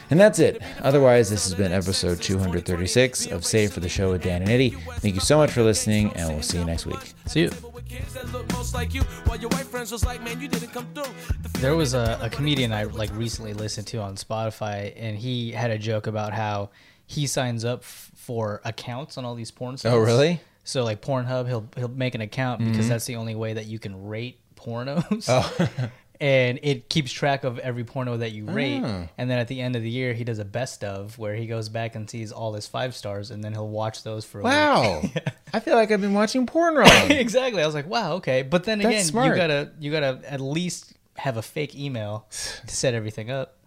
[0.09, 0.63] And that's it.
[0.83, 4.71] Otherwise, this has been episode 236 of Save for the Show with Dan and Eddie.
[4.71, 7.13] Thank you so much for listening, and we'll see you next week.
[7.27, 7.51] See you.
[7.89, 10.73] kids that look most like you, while your white friends was like, man, you didn't
[10.73, 11.13] come through.
[11.43, 15.51] The There was a, a comedian I like recently listened to on Spotify, and he
[15.51, 16.71] had a joke about how
[17.07, 19.95] he signs up f- for accounts on all these porn oh, sites.
[19.95, 20.41] Oh, really?
[20.63, 22.89] So like Pornhub, he'll he'll make an account because mm-hmm.
[22.89, 25.27] that's the only way that you can rate pornos.
[25.29, 25.91] Oh.
[26.21, 28.83] and it keeps track of every porno that you rate.
[28.85, 29.07] Ah.
[29.19, 31.47] And then at the end of the year, he does a best of where he
[31.47, 34.45] goes back and sees all his five stars, and then he'll watch those for a
[34.45, 34.53] week.
[34.53, 35.03] Wow.
[35.53, 37.11] I feel like I've been watching porn wrong.
[37.11, 37.63] exactly.
[37.63, 38.43] I was like, wow, okay.
[38.43, 39.29] But then That's again, smart.
[39.29, 43.59] you gotta you gotta at least have a fake email to set everything up.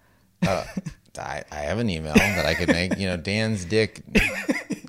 [0.45, 0.63] Uh,
[1.17, 4.01] I, I have an email that I could make, you know, Dan's dick,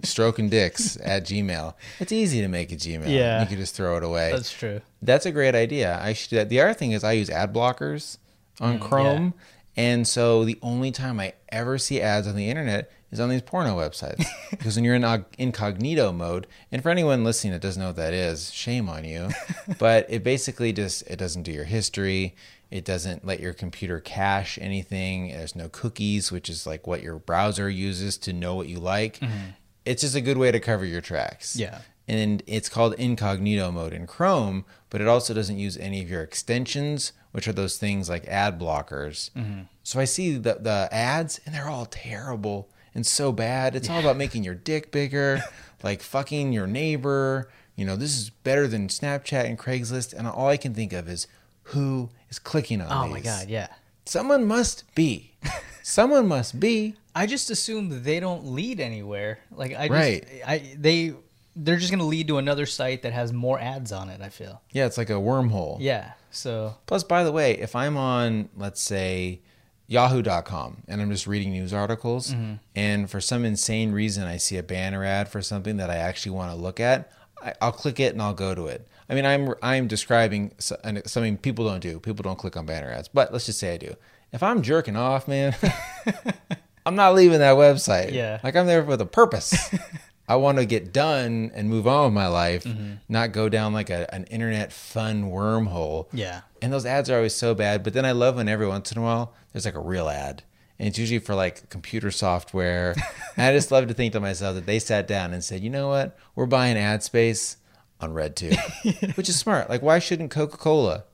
[0.03, 1.75] stroking dicks at Gmail.
[1.99, 3.09] It's easy to make a Gmail.
[3.09, 3.43] Yeah.
[3.43, 4.31] You can just throw it away.
[4.33, 4.81] That's true.
[5.03, 5.99] That's a great idea.
[6.03, 6.49] I should do that.
[6.49, 8.19] The other thing is I use ad blockers
[8.61, 9.35] on mm, Chrome.
[9.77, 13.43] And so the only time I ever see ads on the internet is on these
[13.43, 14.25] porno websites.
[14.51, 18.13] because when you're in incognito mode, and for anyone listening that doesn't know what that
[18.13, 19.31] is, shame on you.
[19.79, 22.35] but it basically just it doesn't do your history.
[22.71, 25.29] It doesn't let your computer cache anything.
[25.29, 29.19] There's no cookies, which is like what your browser uses to know what you like.
[29.19, 29.51] Mm-hmm.
[29.85, 31.81] It's just a good way to cover your tracks Yeah.
[32.07, 36.23] and it's called incognito mode in Chrome, but it also doesn't use any of your
[36.23, 39.31] extensions, which are those things like ad blockers.
[39.33, 39.63] Mm-hmm.
[39.83, 43.75] So I see the, the ads, and they're all terrible and so bad.
[43.77, 45.43] It's all about making your dick bigger,
[45.83, 47.51] like fucking your neighbor.
[47.77, 50.13] You know, this is better than Snapchat and Craigslist.
[50.13, 51.27] And all I can think of is
[51.65, 53.13] who is clicking on oh these.
[53.13, 53.25] Oh these.
[53.25, 53.69] my god, yeah.
[54.05, 55.33] Someone must be.
[55.83, 56.97] Someone must be.
[57.15, 59.41] I just assume they don't lead anywhere.
[59.51, 60.27] Like I just, Right.
[60.47, 61.15] I they
[61.57, 64.21] they're just gonna lead to another site that has more ads on it.
[64.21, 64.61] I feel.
[64.73, 65.79] Yeah, it's like a wormhole.
[65.81, 66.13] Yeah.
[66.31, 69.41] So Plus, by the way, if I'm on, let's say,
[69.89, 72.55] yahoo.com and I'm just reading news articles mm-hmm.
[72.77, 76.31] and for some insane reason I see a banner ad for something that I actually
[76.31, 77.11] want to look at,
[77.43, 78.87] I, I'll click it and I'll go to it.
[79.09, 81.99] I mean, I'm I'm describing something people don't do.
[81.99, 83.97] People don't click on banner ads, but let's just say I do.
[84.33, 85.57] If I'm jerking off, man,
[86.87, 88.13] I'm not leaving that website.
[88.13, 88.41] Yeah.
[88.43, 89.55] Like I'm there with a purpose.
[90.29, 92.93] I want to get done and move on with my life, Mm-hmm.
[93.09, 96.07] not go down like a, an internet fun wormhole.
[96.13, 96.43] Yeah.
[96.63, 97.83] And those ads are always so bad.
[97.83, 100.45] But then I love when every once in a while there's like a real ad.
[100.79, 102.95] And it's usually for like computer software.
[103.37, 105.69] and I just love to think to myself that they sat down and said, you
[105.71, 106.17] know what?
[106.37, 107.57] We're buying ad space
[108.01, 109.69] on RedTube, which is smart.
[109.69, 111.05] Like, why shouldn't Coca Cola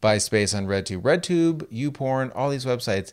[0.00, 1.02] buy space on RedTube?
[1.02, 3.12] RedTube, YouPorn, all these websites,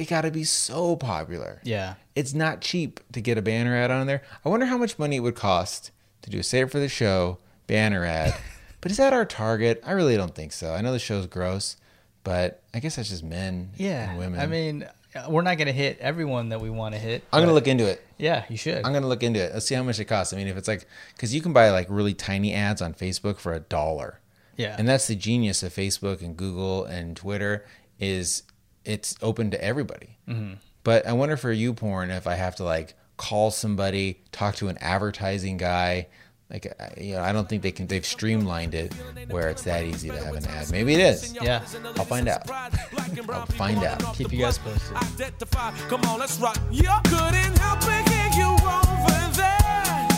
[0.00, 1.60] they got to be so popular.
[1.62, 1.96] Yeah.
[2.16, 4.22] It's not cheap to get a banner ad on there.
[4.42, 5.90] I wonder how much money it would cost
[6.22, 7.36] to do a save for the show
[7.66, 8.34] banner ad.
[8.80, 9.82] but is that our target?
[9.84, 10.72] I really don't think so.
[10.72, 11.76] I know the show's gross,
[12.24, 14.08] but I guess that's just men Yeah.
[14.08, 14.40] and women.
[14.40, 17.22] I mean, uh, we're not going to hit everyone that we want to hit.
[17.30, 18.02] I'm gonna look into it.
[18.16, 18.82] Yeah, you should.
[18.86, 19.52] I'm gonna look into it.
[19.52, 20.32] Let's see how much it costs.
[20.32, 23.36] I mean, if it's like, because you can buy like really tiny ads on Facebook
[23.38, 24.18] for a dollar.
[24.56, 24.76] yeah.
[24.78, 27.66] And that's the genius of Facebook and Google and Twitter
[27.98, 28.44] is
[28.90, 30.16] it's open to everybody.
[30.28, 30.54] Mm-hmm.
[30.82, 34.78] But I wonder for YouPorn, if I have to like call somebody, talk to an
[34.80, 36.08] advertising guy.
[36.50, 37.86] Like, I- you know, I don't think they can.
[37.86, 38.92] They've streamlined it
[39.28, 40.70] where it's that easy to have an ad.
[40.72, 41.32] Maybe it is.
[41.40, 41.64] Yeah.
[41.96, 42.50] I'll find out.
[42.50, 44.14] I'll find out.
[44.16, 44.96] Keep you guys posted.
[44.96, 45.70] Identify.
[45.88, 46.58] Come on, let's rock.
[46.72, 50.08] You couldn't help but hear you over there.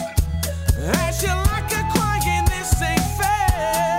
[1.05, 3.99] As you like a crying, this ain't fair.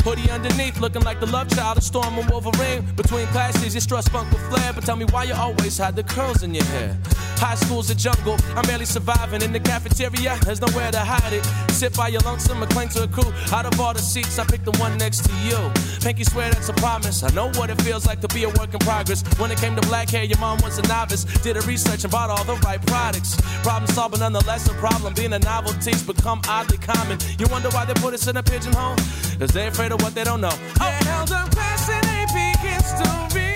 [0.00, 2.84] Hoodie underneath, looking like the love child of Storm and Wolverine.
[2.96, 6.02] Between classes, you strut spunk with flair, but tell me why you always had the
[6.02, 6.96] curls in your hair.
[7.40, 10.38] High school's a jungle, I'm barely surviving in the cafeteria.
[10.44, 11.42] There's nowhere to hide it.
[11.72, 13.32] Sit by your lonesome and cling to a crew.
[13.50, 15.58] Out of all the seats, I picked the one next to you.
[16.02, 17.22] Pinky swear that's a promise.
[17.22, 19.24] I know what it feels like to be a work in progress.
[19.38, 21.24] When it came to black hair, your mom was a novice.
[21.42, 23.40] Did her research and bought all the right products.
[23.62, 25.14] Problem solving, nonetheless a problem.
[25.14, 27.18] Being a novelty's become oddly common.
[27.38, 28.96] You wonder why they put us in a pigeonhole?
[29.38, 30.52] Cause they're afraid of what they don't know.
[30.78, 30.98] Oh.
[31.08, 33.54] held up class in AP history.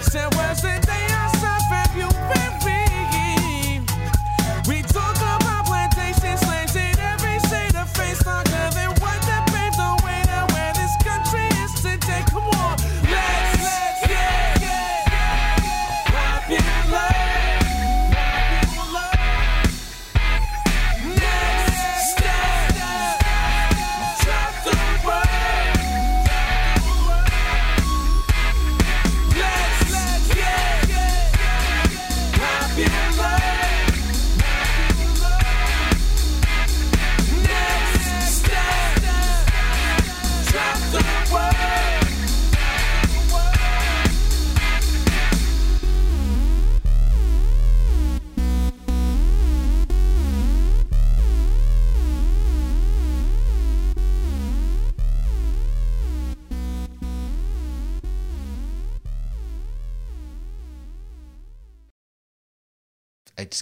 [0.00, 1.13] Said was the day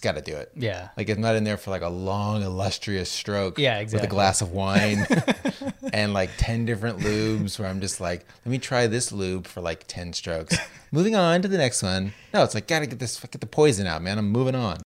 [0.02, 0.52] just got to do it.
[0.56, 0.88] Yeah.
[0.96, 3.58] Like I'm not in there for like a long, illustrious stroke.
[3.58, 4.06] Yeah, exactly.
[4.06, 5.06] With a glass of wine
[5.92, 9.60] and like 10 different lubes where I'm just like, let me try this lube for
[9.60, 10.56] like 10 strokes.
[10.92, 12.12] moving on to the next one.
[12.34, 14.18] No, it's like, gotta get this, get the poison out, man.
[14.18, 14.82] I'm moving on.